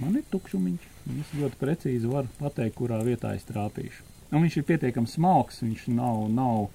[0.00, 0.86] Man ir tukšumiņš.
[1.10, 4.06] un Es ļoti precīzi varu pateikt, kurā vietā es trāpīšu.
[4.32, 6.70] Un viņš ir pietiekami smalks, viņš nav, nav,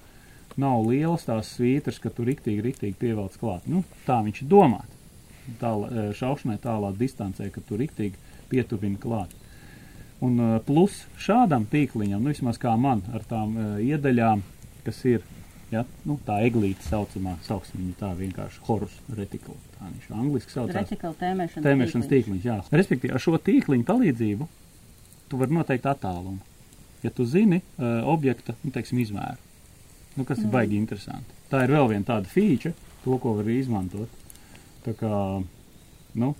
[0.60, 3.66] nav liels tās svītras, ka tu riktīgi, riktīgi pievelc klāt.
[3.66, 4.94] Nu, tā viņš ir domāts.
[5.58, 5.72] Tā,
[6.14, 8.20] šaušanai tālā distancē, ka tu riktīgi
[8.52, 9.32] pietuvini klāt.
[10.24, 14.42] Un uh, plus šādam tīkliņam, nu vismaz kā man, ar tām uh, iedaļām,
[14.86, 15.22] kas ir
[15.72, 19.58] ja, nu, tā eglīte saucamā, sauksim viņu tā vienkārši horus retikula.
[19.76, 20.76] Tā viņš angliski saucās.
[20.82, 22.58] Retikala tēmēšanas, Tēmēšanas tīkliņš, jā.
[22.74, 24.48] Respektīvi, ar šo tīkliņu palīdzību
[25.28, 26.40] tu vari noteikt attālumu.
[27.04, 29.38] Ja tu zini uh, objekta, nu, teiksim, izmēru,
[30.16, 30.54] nu, kas ir Mm.
[30.56, 31.36] baigi interesanti.
[31.50, 34.08] Tā ir vēl viena tāda feature, to, ko var izmantot.
[34.84, 35.44] Tā kā,
[36.18, 36.32] nu,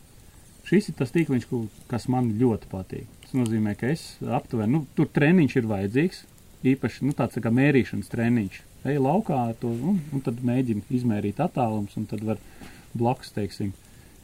[0.66, 1.47] šis ir tas tīkliņš,
[1.87, 3.07] kas man ļoti patīk.
[3.22, 6.24] Tas nozīmē, ka es aptuveni, nu, tur treniņš ir vajadzīgs,
[6.64, 8.59] īpaši, nu, tāds tā kā mērīšanas treniņš.
[8.87, 12.39] Ej laukā ar to, un, un tad mēģini izmērīt attālums, un tad var
[12.95, 13.72] blakus, teiksim,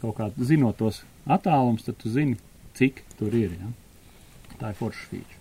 [0.02, 2.38] kaut kā zinot tos attālums, tad tu zini,
[2.78, 3.57] cik tur ir.
[3.59, 3.72] Ja?
[4.61, 5.40] Tā ir forša feature.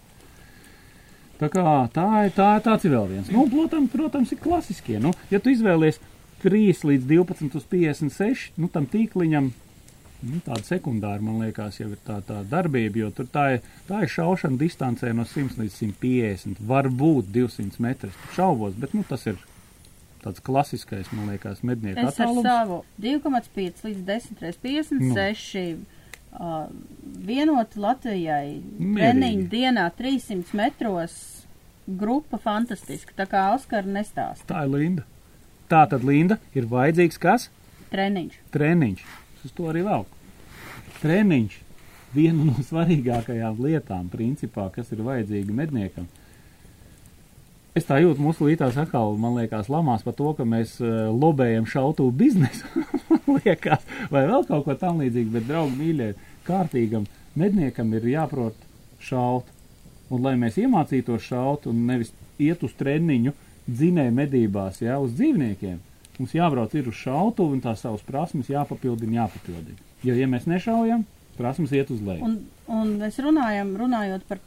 [1.41, 3.29] Tā kā tā ir, tā ir tāds ir vēl viens.
[3.33, 4.99] Nu, protams, protams, ir klasiskie.
[5.01, 5.99] Nu, ja tu izvēlies
[6.43, 9.51] 3 līdz 12 uz 56, nu, tam tīkliņam,
[10.23, 14.03] nu, tāda sekundāra, man liekas, jau ir tā, tā darbība, jo tur tā ir, tā
[14.05, 18.15] ir šaušana distancē no 100 līdz 150, varbūt 200 metrus.
[18.35, 19.37] Šaubos, bet, nu, tas ir
[20.23, 22.47] tāds klasiskais, man liekas, mednieku Es ar attālums.
[22.47, 25.85] savu 2,5 līdz 10 reiz 56 Nu.
[26.39, 26.67] uh,
[27.27, 31.17] vienot Latvijai treniņu dienā 300 metros
[31.87, 33.11] grupa fantastiska.
[33.19, 35.03] Tā kā Oskara nestāst Tā ir Linda.
[35.67, 37.49] Tā tad Linda ir vajadzīgs kas?
[37.91, 38.39] treniņš.
[38.55, 39.01] Treniņš.
[39.43, 40.05] Uz to arī vēl.
[41.01, 41.59] Treniņš.
[42.13, 46.05] Viena no svarīgākajām lietām, principā, kas ir vajadzīga medniekam.
[47.73, 51.65] Es tā jūtu, mūsu lītās atkal, man liekas, lamās par to, ka mēs uh, lobējam
[51.65, 52.83] šautu biznesu.
[53.39, 53.81] liekas,
[54.13, 56.11] vai vēl kaut ko tam līdzīgu, bet, draugi, mīļie,
[56.45, 57.07] kārtīgam
[57.39, 58.59] medniekam ir jāprot
[59.01, 59.49] šaut.
[60.13, 63.33] Un, lai mēs iemācītos šaut un nevis iet uz treniņu
[63.65, 65.79] dzinēju medībās, jā, uz dzīvniekiem,
[66.19, 69.91] mums jābrauc ir uz šautuvu un tās savas prasmes jāpapildina, jāpapildina.
[70.03, 71.05] Jo, ja mēs nešaujam,
[71.37, 72.25] prasmes iet uz leju.
[72.27, 72.39] Un,
[72.71, 74.41] un mēs runājam, runājot par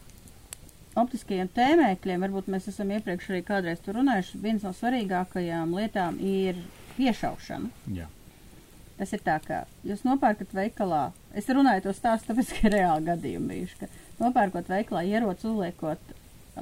[0.97, 6.61] optiskajiem tēmēkļiem, varbūt mēs esam iepriekš arī kādreiz tur runājuši, viens no svarīgākajām lietām ir
[6.97, 7.73] piešaušana.
[7.97, 8.09] Jā.
[8.97, 13.51] Tas ir tā, ka jūs nopērkat veikalā, es runāju to stāstu, tāpēc, ka reāli gadījumi
[13.53, 13.91] bijuši, ka
[14.23, 16.15] nopērkot veikalā ieroci uzliekot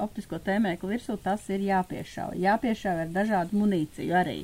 [0.03, 2.35] optisko tēmēklu virsū, tas ir jāpiešauj.
[2.43, 4.41] Jāpiešauj ar dažādu munīciju arī.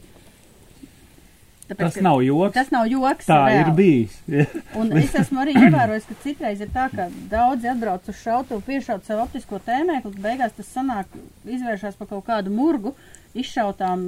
[1.71, 2.51] Tāpēc, Tas nav joks.
[2.57, 3.27] Tas nav joks.
[3.29, 3.61] Tā reāli.
[3.61, 4.15] ir bijis.
[4.79, 9.07] Un es esmu arī ievērojis, ka citreiz ir tā, ka daudzi atbrauc uz šautuvu, piešaut
[9.07, 11.15] savu optisko tēmēklu, beigās tas sanāk,
[11.47, 12.91] izvēršas par kaut kādu murgu,
[13.39, 14.03] izšautām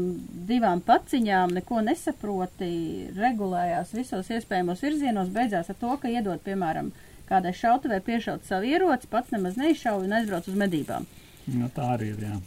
[0.52, 2.74] divām paciņām, neko nesaproti,
[3.16, 6.92] regulējās visos iespējamos virzienos, beidzās ar to, ka iedod, piemēram,
[7.32, 11.08] kādai šautavē piešaut savu ieroci, pats nemaz neizšauja un aizbrauc uz medībām.
[11.48, 12.42] Nu, tā arī ir, jā.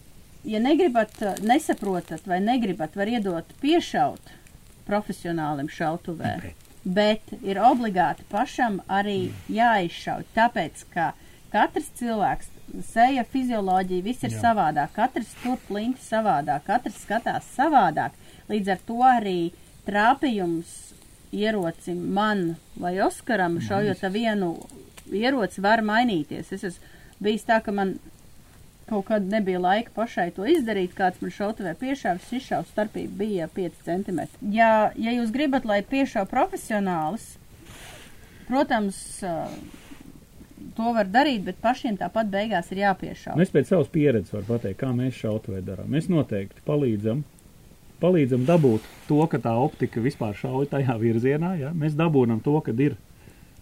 [0.47, 4.36] Ja negribat, nesaprotat vai negribat, var iedot piešaut
[4.87, 6.67] profesionālim šautuvē, Ok.
[6.85, 11.13] bet ir obligāti pašam arī jāizšauj, tāpēc, ka
[11.53, 12.49] katrs cilvēks,
[12.83, 14.41] seja fizioloģija, viss ir Jā.
[14.43, 18.13] savādāk, katrs tur plinti savādāk, katrs skatās savādāk,
[18.49, 19.53] līdz ar to arī
[19.87, 20.75] trāpījums
[21.33, 24.57] ierocim man vai Oskaram, šaujot vienu
[25.13, 26.53] ieroci, var mainīties.
[26.53, 27.99] Es esmu bijis tā, ka man
[28.87, 33.81] kaut kad nebija laika pašai to izdarīt, kāds man šautavē piešāvis, izšāvis starpība bija 5
[33.87, 34.21] cm.
[34.55, 37.33] Ja, ja jūs gribat, lai piešāv profesionālis,
[38.47, 39.01] protams,
[40.77, 43.39] to var darīt, bet pašiem tāpat beigās ir jāpiešāv.
[43.39, 45.91] Nu, es pēc savas pieredzes varu pateikt, kā mēs šautavē darām.
[45.93, 47.25] Mēs noteikti palīdzam,
[48.03, 51.57] palīdzam dabūt to, ka tā optika vispār šauj tajā virzienā.
[51.61, 51.73] Ja?
[51.75, 52.97] Mēs dabūnam to, ka ir.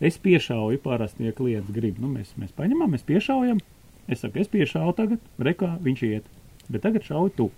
[0.05, 2.01] Es piešauju parasti, ja klients grib.
[2.03, 3.61] Nu, mēs, mēs paņemam, mēs piešaujam.
[4.09, 6.27] Es saku, es piešauju tagad, rekā viņš iet.
[6.69, 7.49] Bet tagad šauj tu.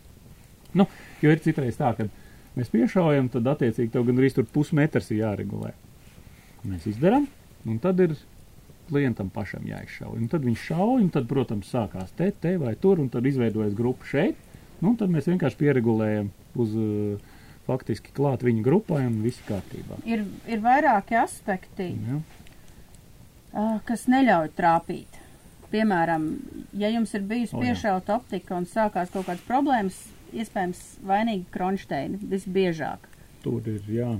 [0.77, 0.87] Nu,
[1.23, 2.07] jo ir citreiz tā, ka
[2.57, 5.73] mēs piešaujam, tad attiecīgi tev gandrīz tur pusmetrs ir jāregulē.
[6.67, 7.27] Mēs izdarām,
[7.67, 8.17] un tad ir
[8.91, 10.19] klientam pašam jāizšauj.
[10.21, 13.75] Un tad viņš šauj, un tad, protams, sākās te, te vai tur, un tad izveidojas
[13.79, 14.39] grupa šeit.
[14.81, 16.31] Nu, un tad mēs vienkārši pieregulējam
[16.63, 17.37] uz uh,
[17.67, 19.99] faktiski klāt viņa grupai, un viss kārtībā.
[20.07, 22.21] Ir, ir vairāki aspekti, Ja?
[23.57, 25.23] ā, kas neļauj trāpīt.
[25.73, 26.27] Piemēram,
[26.79, 29.97] ja jums ir bijusi piešauta optika un sākās kaut kādas problēmas,
[30.37, 33.09] iespējams, vainīgi kronšteini visbiežāk.
[33.43, 34.13] Tur ir, jā,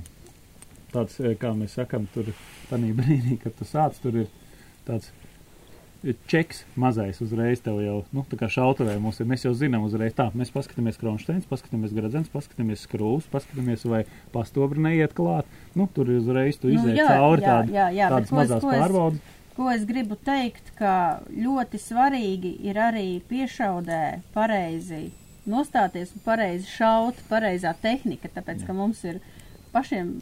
[0.93, 2.33] tāds, eh, kā mēs sakam, tur
[2.69, 4.27] tādā brīdī, kad tu sāc, tur ir
[4.87, 5.11] tāds
[6.29, 10.13] čeks mazais uzreiz tev jau, nu, tā kā šautavē mums ir, mēs jau zinām uzreiz
[10.15, 16.11] tā, mēs paskatāmies kronšteins, paskatāmies gradzens, paskatāmies skrūvs, paskatāmies, vai pastobri neiet klāt, nu, tur
[16.13, 19.19] ir uzreiz tu Nu, jā, cauri jā, tād, jā, jā, tādas es- mazās es- pārbaudas.
[19.57, 24.01] Ko es gribu teikt, ka ļoti svarīgi ir arī piešaudē
[24.35, 25.07] pareizi
[25.49, 29.17] nostāties un pareizi šaut, pareizā tehnika, tāpēc, ka mums ir
[29.73, 30.13] pašiem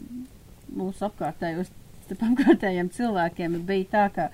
[0.72, 1.68] mūsu apkārtējos,
[2.14, 4.28] apkārtējiem cilvēkiem bija tā, ka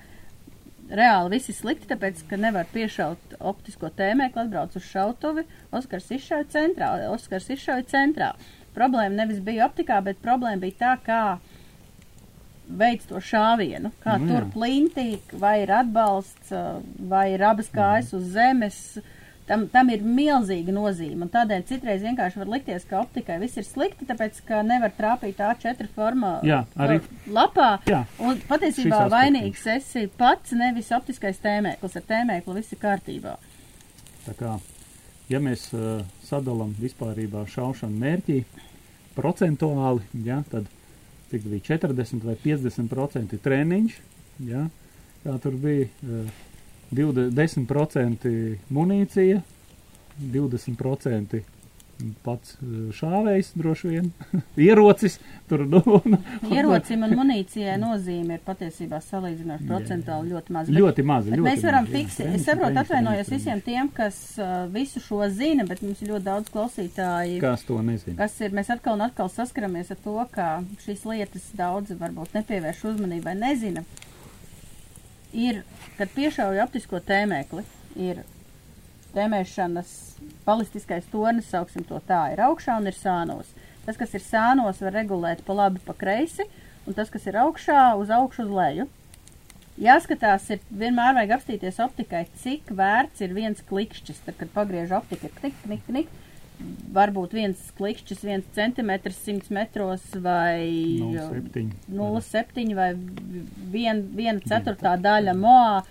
[0.87, 5.43] reāli viss ir slikti, tāpēc, ka nevar piešaut optisko tēmēkli, atbrauc uz šautuvi,
[5.75, 8.33] Oskars izšauja centrā, Oskars izšauja centrā.
[8.77, 11.21] Problēma nevis bija optikā, bet problēma bija tā, kā
[12.67, 16.53] veids to šāvienu, kā Nu, tur plintī, vai ir atbalsts,
[17.09, 18.79] vai ir abas kājas uz zemes.
[19.43, 24.05] Tam, tam ir milzīga nozīme, tādēļ citreiz vienkārši var likties, ka optikai viss ir slikti,
[24.07, 30.55] tāpēc, ka nevar trāpīt A4 formā Jā, arī- lapā, Jā, un patiesībā vainīgs esi pats,
[30.55, 33.35] nevis optiskais tēmēklis, ar tēmēkli viss ir kārtībā.
[34.23, 34.53] Tā kā,
[35.27, 38.45] ja mēs uh, sadalām vispārībā šaušanu mērķī
[39.17, 40.71] procentuāli, ja, tad
[41.33, 43.95] cik bija 40 vai 50% treniņš,
[44.45, 44.67] ja,
[45.23, 46.27] kā tur bija uh,
[46.93, 48.33] 10%
[48.69, 49.41] munīcija,
[50.21, 51.41] 20%
[52.25, 54.09] pats uh, šāvējs droši vien,
[54.67, 56.17] ierocis, tur, nu, un,
[56.53, 59.69] Ierocim un munīcijai nozīme ir patiesībā salīdzinoši Jā.
[59.71, 60.69] procentuāli ļoti maz.
[60.71, 61.31] Bet- ļoti mazi.
[61.33, 61.93] Bet ļoti mēs varam jā.
[61.97, 62.31] fiksēt.
[62.37, 66.51] Es saprotu, atvainojos visiem tiem, kas uh, visu šo zina, bet mums ir ļoti daudz
[66.53, 68.17] klausītāji, Kas to nezina?
[68.23, 68.51] kas ir.
[68.59, 70.49] Mēs atkal un atkal saskaramies ar to, ka
[70.85, 73.85] šīs lietas daudzi varbūt nepievērš uzmanību vai nezina.
[75.33, 75.63] Ir,
[75.97, 77.63] kad piešauja optisko tēmēkli,
[77.97, 78.19] ir
[79.15, 79.93] tēmēšanas
[80.45, 83.53] balistiskais tornis, sauksim to tā, ir augšā un ir sānos.
[83.85, 86.45] Tas, kas ir sānos, var regulēt pa labi, pa kreisi,
[86.87, 88.89] un tas, kas ir augšā, uz augšu, uz leju.
[89.81, 94.21] Jāskatās, ir vienmēr vajag apstīties optikai, cik vērts ir viens klikšķis.
[94.27, 96.11] Tad, kad pagriež optika, ir klik, klik, klik.
[96.93, 100.61] Varbūt viens klikšķis, viens centimetrs, simts metros vai
[101.01, 101.73] 0,7.
[101.89, 102.91] 0,7 vai
[103.73, 105.81] vien, viena ceturtā daļa moā.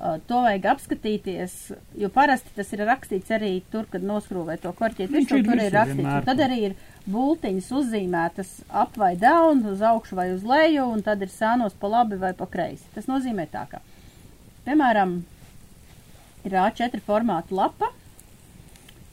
[0.00, 1.54] Uh, to vajag apskatīties,
[2.00, 5.12] jo parasti tas ir rakstīts arī tur, kad noskrūvē to korķieti.
[5.12, 6.06] Viņš ir tur ir rakstīts.
[6.06, 6.44] Un tad tur.
[6.46, 11.28] arī ir bultiņas uzzīmētas ap vai down, uz augšu vai uz leju, un tad ir
[11.34, 12.88] sānos pa labi vai pa kreisi.
[12.94, 13.82] Tas nozīmē tā, ka,
[14.64, 15.18] piemēram,
[16.48, 17.92] ir A4 formāta lapa,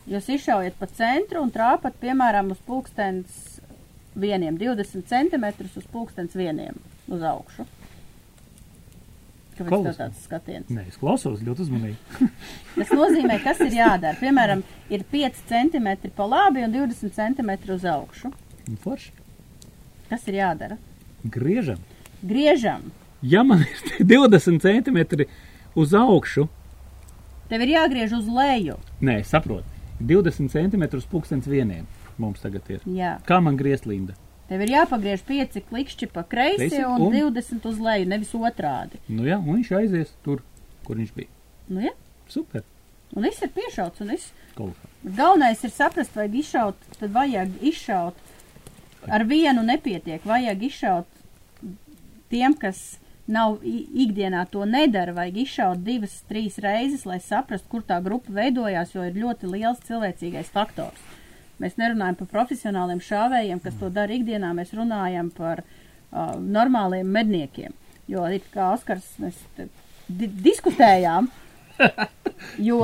[0.08, 3.60] jūs izšaujat pa centru un trāpat, piemēram, uz pulkstens
[4.16, 6.80] vieniem, 20 cm uz pulkstens vieniem
[7.12, 7.68] uz augšu.
[9.58, 9.98] Kāpēc tev Kolosāli.
[10.04, 10.70] tāds skatiens?
[10.74, 12.30] Nē, es klausos ļoti uzmanīgi.
[12.78, 14.16] Tas nozīmē, kas ir jādara.
[14.22, 14.62] Piemēram,
[14.94, 18.32] ir 5 cm pa labi un 20 cm uz augšu.
[18.70, 19.12] Un Forši.
[20.10, 20.78] Kas ir jādara?
[21.26, 21.82] Griežam.
[22.24, 22.92] Griežam.
[23.22, 25.26] Ja man ir 20 centimetri
[25.76, 26.48] uz augšu,
[27.48, 28.74] Tev ir jāgriež uz leju.
[29.00, 29.64] nē, saprotu.
[30.04, 31.86] 20 centimetrus pulkstens vieniem
[32.20, 32.82] mums tagad ir.
[32.86, 33.14] Jā.
[33.26, 34.14] Kā man griezt linda?
[34.48, 39.00] Tev ir jāpagriež pieci klikšķi pa kreisi Kreisi un, un- 20 uz leju, nevis otrādi.
[39.10, 40.42] Nu jā, un viņš aizies tur,
[40.88, 41.28] kur viņš bija.
[41.68, 41.92] Nu, ja?
[42.32, 42.64] Super.
[43.16, 44.32] Un viss ir piešauts, un viss.
[44.56, 44.94] Kolosāli.
[45.18, 48.16] Galvenais ir saprast, vajag izšaut, tad vajag izšaut.
[49.08, 51.06] Ar vienu nepietiek, vajag izšaut
[52.32, 57.82] tiem, kas nav i- ikdienā to nedara, vajag izšaut divas, trīs reizes, lai saprastu, kur
[57.82, 61.00] tā grupa veidojās, jo ir ļoti liels cilvēcīgais faktors.
[61.62, 67.74] Mēs nerunājam par profesionāliem šāvējiem, kas to dara ikdienā, mēs runājam par uh, normāliem medniekiem.
[68.08, 69.40] Jo, it kā Oskars, mēs
[70.08, 71.28] di diskutējām,
[72.70, 72.80] jo,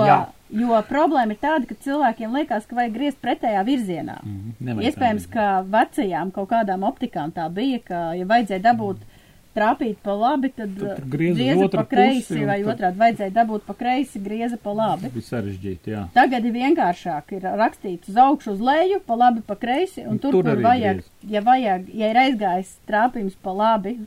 [0.51, 4.17] jo problēma ir tāda, ka cilvēkiem liekas, ka vajag griezt pretējā virzienā.
[4.59, 9.05] Nevajag Iespējams, ka vecajām kaut kādām optikām tā bija, ka, ja vajadzēja dabūt
[9.54, 13.34] trāpīt pa labi, tad, Tad uh, grieza otru pa kreisi, pusi vai tad- otrādi vajadzēja
[13.36, 15.12] dabūt pa kreisi, grieza pa labi.
[15.14, 16.04] Bija sarežģīti, jā.
[16.16, 20.20] Tagad ir vienkāršāk, ir rakstīts uz augšu, uz leju, pa labi, pa kreisi, un Un
[20.24, 21.32] tur, tur kur vajag, griez.
[21.36, 23.97] ja vajag, ja ir aizgājis trāpījums pa labi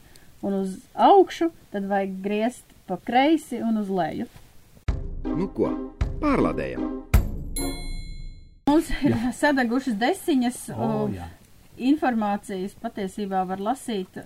[0.42, 4.26] un uz augšu, tad vajag griezt pa kreisi un uz leju.
[5.26, 5.70] Nu ko,
[6.22, 7.02] pārlādējam!
[8.68, 11.26] Mums ir sadagušas desiņas, O, uh, jā.
[11.78, 14.18] informācijas patiesībā var lasīt.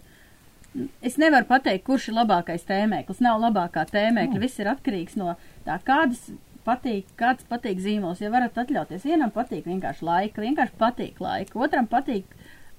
[1.02, 3.22] Es nevaru pateikt, kurš ir labākais tēmēklis.
[3.24, 4.36] Nav labākā tēmēkļa.
[4.38, 4.42] Nu.
[4.44, 5.34] Viss ir atkarīgs no
[5.66, 6.28] tā, kādas
[6.66, 8.22] patīk, kāds patīk zīmols.
[8.22, 12.28] Ja varat atļauties, vienam patīk vienkārši laika, vienkārši patīk laika, otram patīk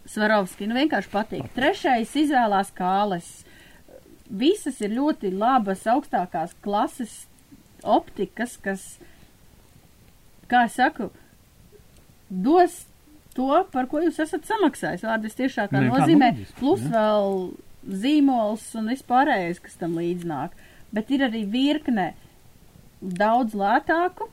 [0.09, 1.49] Svarovski, nu vienkārši patīk.
[1.55, 3.27] Trešais izvēlās kāles.
[4.31, 7.25] Visas ir ļoti labas, augstākās klases
[7.83, 8.85] optikas, kas,
[10.49, 11.09] kā es saku,
[12.31, 12.85] dos
[13.35, 15.03] to, par ko jūs esat samaksājis.
[15.05, 16.95] Vārdas tiešākā nozīmē, plus jā.
[16.95, 17.37] vēl
[17.87, 20.51] zīmols un vispārējais, kas tam līdznāk.
[20.93, 22.13] Bet ir arī virkne
[23.01, 24.27] daudz lētāku,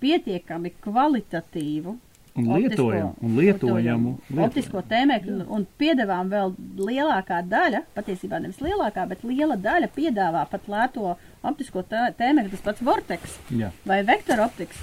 [0.00, 1.96] pietiekami kvalitatīvu.
[2.34, 4.12] Un lietojamu, un lietojamu.
[4.42, 10.42] Optisko tēmēkļu, un- un piedāvām vēl lielākā daļa, patiesībā nevis lielākā, bet liela daļa piedāvā
[10.50, 14.76] pat lēto optisko tē- tēmēkļu, tas pats Vortex Jā, vai Vektor optiks.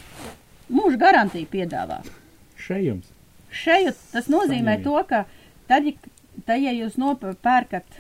[0.72, 2.01] Mūža garantija piedāvā.
[2.55, 3.03] šejums.
[3.51, 4.84] Šeit tas nozīmē Saņemiet.
[4.84, 5.26] to, ka
[5.68, 5.91] tad, ja,
[6.46, 7.98] tad, ja jūs nopērkat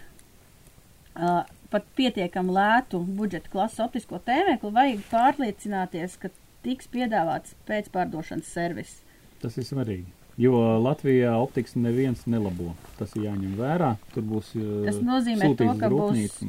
[1.15, 6.31] uh, pat pietiekami lētu budžeta klases optisko tēmēkli, vajag pārliecināties, ka
[6.65, 8.99] tiks piedāvāts pēcpārdošanas servis.
[9.41, 10.09] Tas ir svarīgi.
[10.41, 12.71] Jo Latvijā optikas neviens nelabo.
[12.97, 13.95] Tas ir jāņem vērā.
[14.13, 16.39] Tur būs uh, Tas nozīmē to, ka būs-.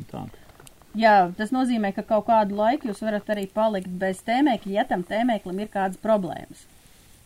[0.98, 5.04] Jā, tas nozīmē, ka kaut kādu laiku jūs varat arī palikt bez tēmēkļa, ja tam
[5.08, 6.66] tēmēklim ir kādas problēmas.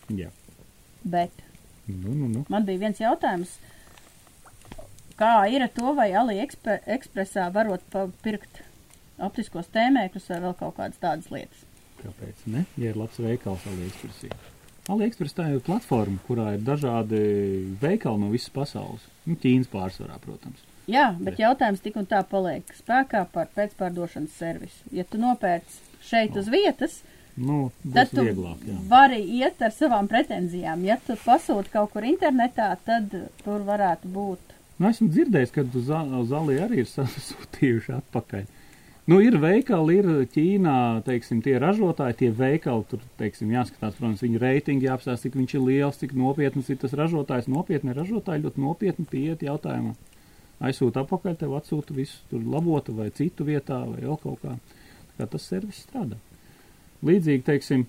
[0.06, 0.30] Jā.
[1.02, 1.42] Bet
[1.86, 2.44] Nu, nu, nu.
[2.50, 3.56] man bija viens jautājums,
[5.20, 8.62] kā ir ar to, vai AliExpressā varot pirkt
[9.22, 11.64] optiskos tēmēkļus vai vēl kaut kādas tādas lietas.
[12.02, 12.44] Kāpēc?
[12.52, 12.66] Ne?
[12.76, 14.30] Ja ir labs veikals AliExpressī.
[14.92, 17.18] AliExpress tā ir platforma, kurā ir dažādi
[17.82, 19.06] veikali no visas pasaules.
[19.26, 20.62] Nu, Ķīnas pārsvarā, protams.
[20.86, 24.84] Jā, bet jautājums tik un tā paliek spēkā par pēcpārdošanas servisu.
[24.94, 27.00] Ja tu nopērc šeit uz vietas,
[27.36, 28.62] Nu, tad tu vieglāk.
[28.64, 28.74] Jā.
[28.88, 30.84] vari iet ar savām pretenzijām.
[30.88, 33.12] Ja tu pasūti kaut kur internetā, tad
[33.42, 34.45] tur varētu būt.
[34.76, 35.64] Nu, esmu dzirdējis, ka
[36.36, 38.46] Alī arī ir sasūtījuši atpakaļ.
[39.06, 44.40] Nu, ir veikali, ir Ķīnā, teiksim, tie ražotāji, tie veikali, tur, teiksim, jāskatās, protams, viņa
[44.42, 47.46] reitingi jāapstāsta, cik viņš ir liels, cik nopietns ir tas ražotājs.
[47.46, 49.94] Nopietni ražotāji ļoti nopietni pieiet jautājumā.
[50.66, 54.56] Aizsūta apakaļ, tev atsūta visu tur labotu vai citu vietā vai vēl kaut kā.
[55.12, 56.18] Tā kā tas servis strādā.
[57.06, 57.86] Līdzīgi, teiksim,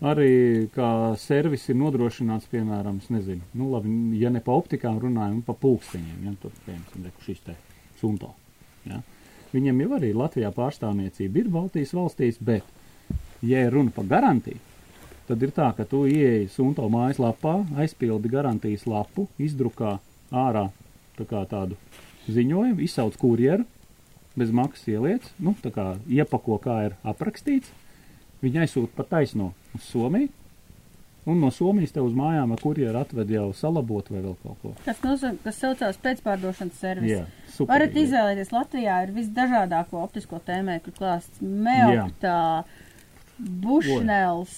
[0.00, 0.90] arī kā
[1.20, 6.20] servis ir nodrošināts, piemēram, nezinu, nu labi, ja ne pa optikām runājam, nu pa pulksteņiem,
[6.26, 7.56] ja tur, piemēram, reku šis te
[8.00, 8.34] sunto,
[8.88, 9.02] ja.
[9.50, 12.66] Viņam jau arī Latvijā pārstāvniecība ir Baltijas valstīs, bet,
[13.42, 14.60] ja runa par garantiju,
[15.26, 19.96] tad ir tā, ka tu ieeji sunto mājaslapā, aizpildi garantijas lapu, izdrukā
[20.30, 20.68] ārā
[21.18, 21.76] tā kā tādu
[22.30, 23.66] ziņojumu, izsauc kurjeru,
[24.38, 27.74] bez maksas ieliec, nu, tā kā iepako, kā ir aprakstīts,
[28.40, 30.30] Viņa aizsūta pa taisno uz Somiju,
[31.28, 34.72] un no Somijas te uz mājām ar kurjeru atved jau salabot vai vēl kaut ko.
[34.86, 37.12] Kas, nozīm, kas saucās pēcpārdošanas servis.
[37.12, 37.74] Jā, super.
[37.74, 41.42] Varat izvēlēties, Latvijā ir visdažādāko optisko tēmēkļu klāsts.
[41.44, 42.64] Meoptā,
[43.38, 44.56] Bušnels,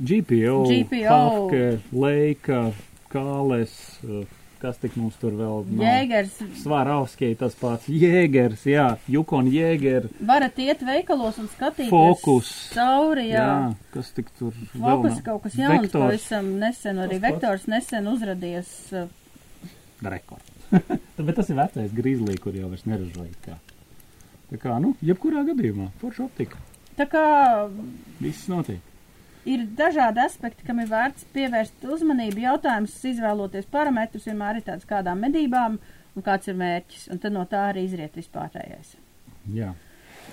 [0.00, 1.08] GPO, GPO.
[1.10, 2.62] Hafke, Leika,
[3.10, 3.74] Kāles,
[4.06, 5.82] eh, kas tik mums tur vēl nav?
[5.86, 6.34] Jēgers.
[6.62, 12.50] Svarovskij tas pats, Jēgers, jā, Jukon Jēger, Varat iet veikalos un skatīties Fokus.
[12.74, 13.44] cauri, jā.
[13.46, 16.04] jā, kas tik tur vēl Fokus kaut kas jauns, Vektors.
[16.04, 17.32] pavisam nesen, arī Tas pats.
[17.32, 18.74] vektors nesen uzradies.
[18.92, 19.08] uh,
[20.02, 20.42] Rekord.
[21.26, 23.32] Bet tas ir vecais grīzlī, kur jau vairs neražoja.
[23.44, 23.56] Kā.
[24.50, 26.58] Tā kā, nu, jebkurā gadījumā, forša optika.
[26.98, 27.24] Tā kā
[28.20, 28.80] Viss notiek.
[29.48, 32.44] Ir dažādi aspekti, kam ir vērts pievērst uzmanību.
[32.44, 35.78] Jautājums, izvēloties parametrus, vienmēr ir tāds kādām medībām
[36.16, 37.08] un kāds ir mērķis.
[37.12, 38.96] Un tad no tā arī izriet vispārējais.
[39.54, 39.72] Jā.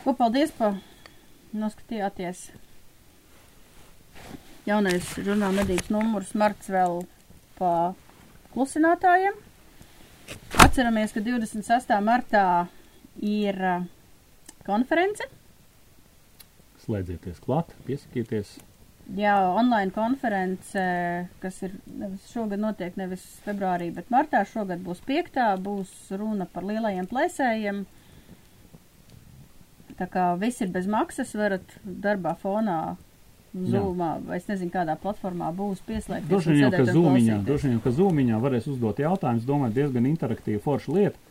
[0.03, 0.74] Ko paldies, pa
[1.55, 2.49] noskatījāties.
[4.68, 7.05] Jaunais žurnāla medības numurs marts vēl
[7.60, 7.74] pa
[8.51, 9.38] klusinātājiem.
[10.60, 11.93] Atceramies, ka 26.
[12.03, 12.47] martā
[13.24, 13.86] ir uh,
[14.68, 15.24] konference.
[16.84, 18.58] Slēdzieties klāt, piesakieties.
[19.16, 20.82] Jā, online konference,
[21.39, 26.68] kas ir nevis šogad notiek nevis februārī, bet martā šogad būs piektā, būs runa par
[26.68, 27.86] lielajiem plēsējiem.
[29.97, 32.97] Tā kā viss ir bez maksas, varat darbā fonā,
[33.55, 36.30] zūmā, vai es nezinu, kādā platformā būs pieslēgties.
[36.30, 40.62] Droši vien jau, ka zūmiņā, droši vien, ka zūmiņā varēs uzdot jautājumus, domāju, diezgan interaktīva
[40.68, 41.24] forša lieta.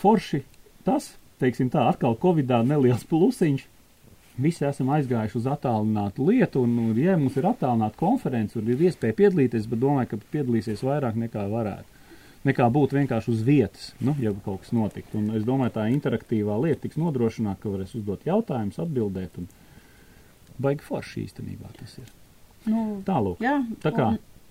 [0.00, 0.44] Forši
[0.86, 3.66] tas, teiksim tā, atkal Covidā neliels plusiņš.
[4.40, 8.80] Visi esam aizgājuši uz attālinātu lietu, un, un ja mums ir attālināta konference, un ir
[8.88, 11.96] iespēja piedalīties, bet domāju, ka piedalīsies vairāk nekā varētu.
[12.48, 15.12] Nekā būt vienkārši uz vietas, nu, ja kaut kas notikt.
[15.18, 19.36] Un es domāju, tā interaktīvā lieta tiks nodrošināta, ka varēs uzdot jautājumus, atbildēt.
[19.42, 19.50] Un
[20.60, 22.08] baigi forši īstenībā tas ir.
[22.70, 23.42] Nu, Tālāk.
[23.44, 24.06] jā, Tā kā,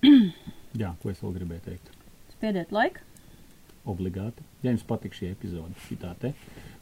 [0.06, 0.30] un
[0.78, 1.90] jā, ko es vēl gribēju teikt?
[2.36, 3.02] spiediet laiku.
[3.90, 4.44] obligāti.
[4.62, 6.30] Ja jums patīk šī epizode, šitā te,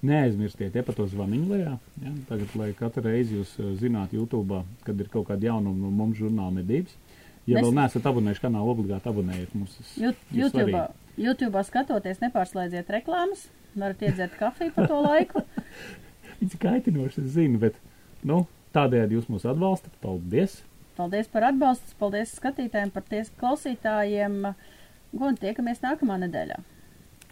[0.07, 1.75] neaizmirstiet iepat to zvaniņu lejā.
[2.03, 2.13] Ja?
[2.29, 6.21] Tagad, lai katru reizi jūs eh, zināt YouTube, kad ir kaut kāda jaunuma no mums
[6.21, 6.95] žurnāla medības.
[7.49, 9.79] Ja Mēs- vēl neesat abonējuši kanālu, obligāti abonējiet mums.
[10.31, 10.83] YouTube.
[11.19, 13.49] YouTube skatoties, nepārslēdziet reklāmas.
[13.79, 15.43] Varat iedzert kafiju pa to laiku.
[16.41, 17.79] Viņš ir kaitinošs, es zinu, bet
[18.23, 18.45] nu,
[18.77, 19.95] tādējādi jūs mūs atbalstat.
[20.05, 20.61] Paldies!
[20.99, 24.41] Paldies par atbalstu, paldies skatītājiem, par ties klausītājiem.
[25.19, 26.59] Un tiekamies nākamā nedēļā.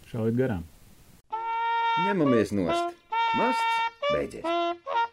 [0.09, 0.63] Šaujiet garām!
[2.05, 2.95] ņemamies nost.
[3.37, 5.06] Masts beidzies!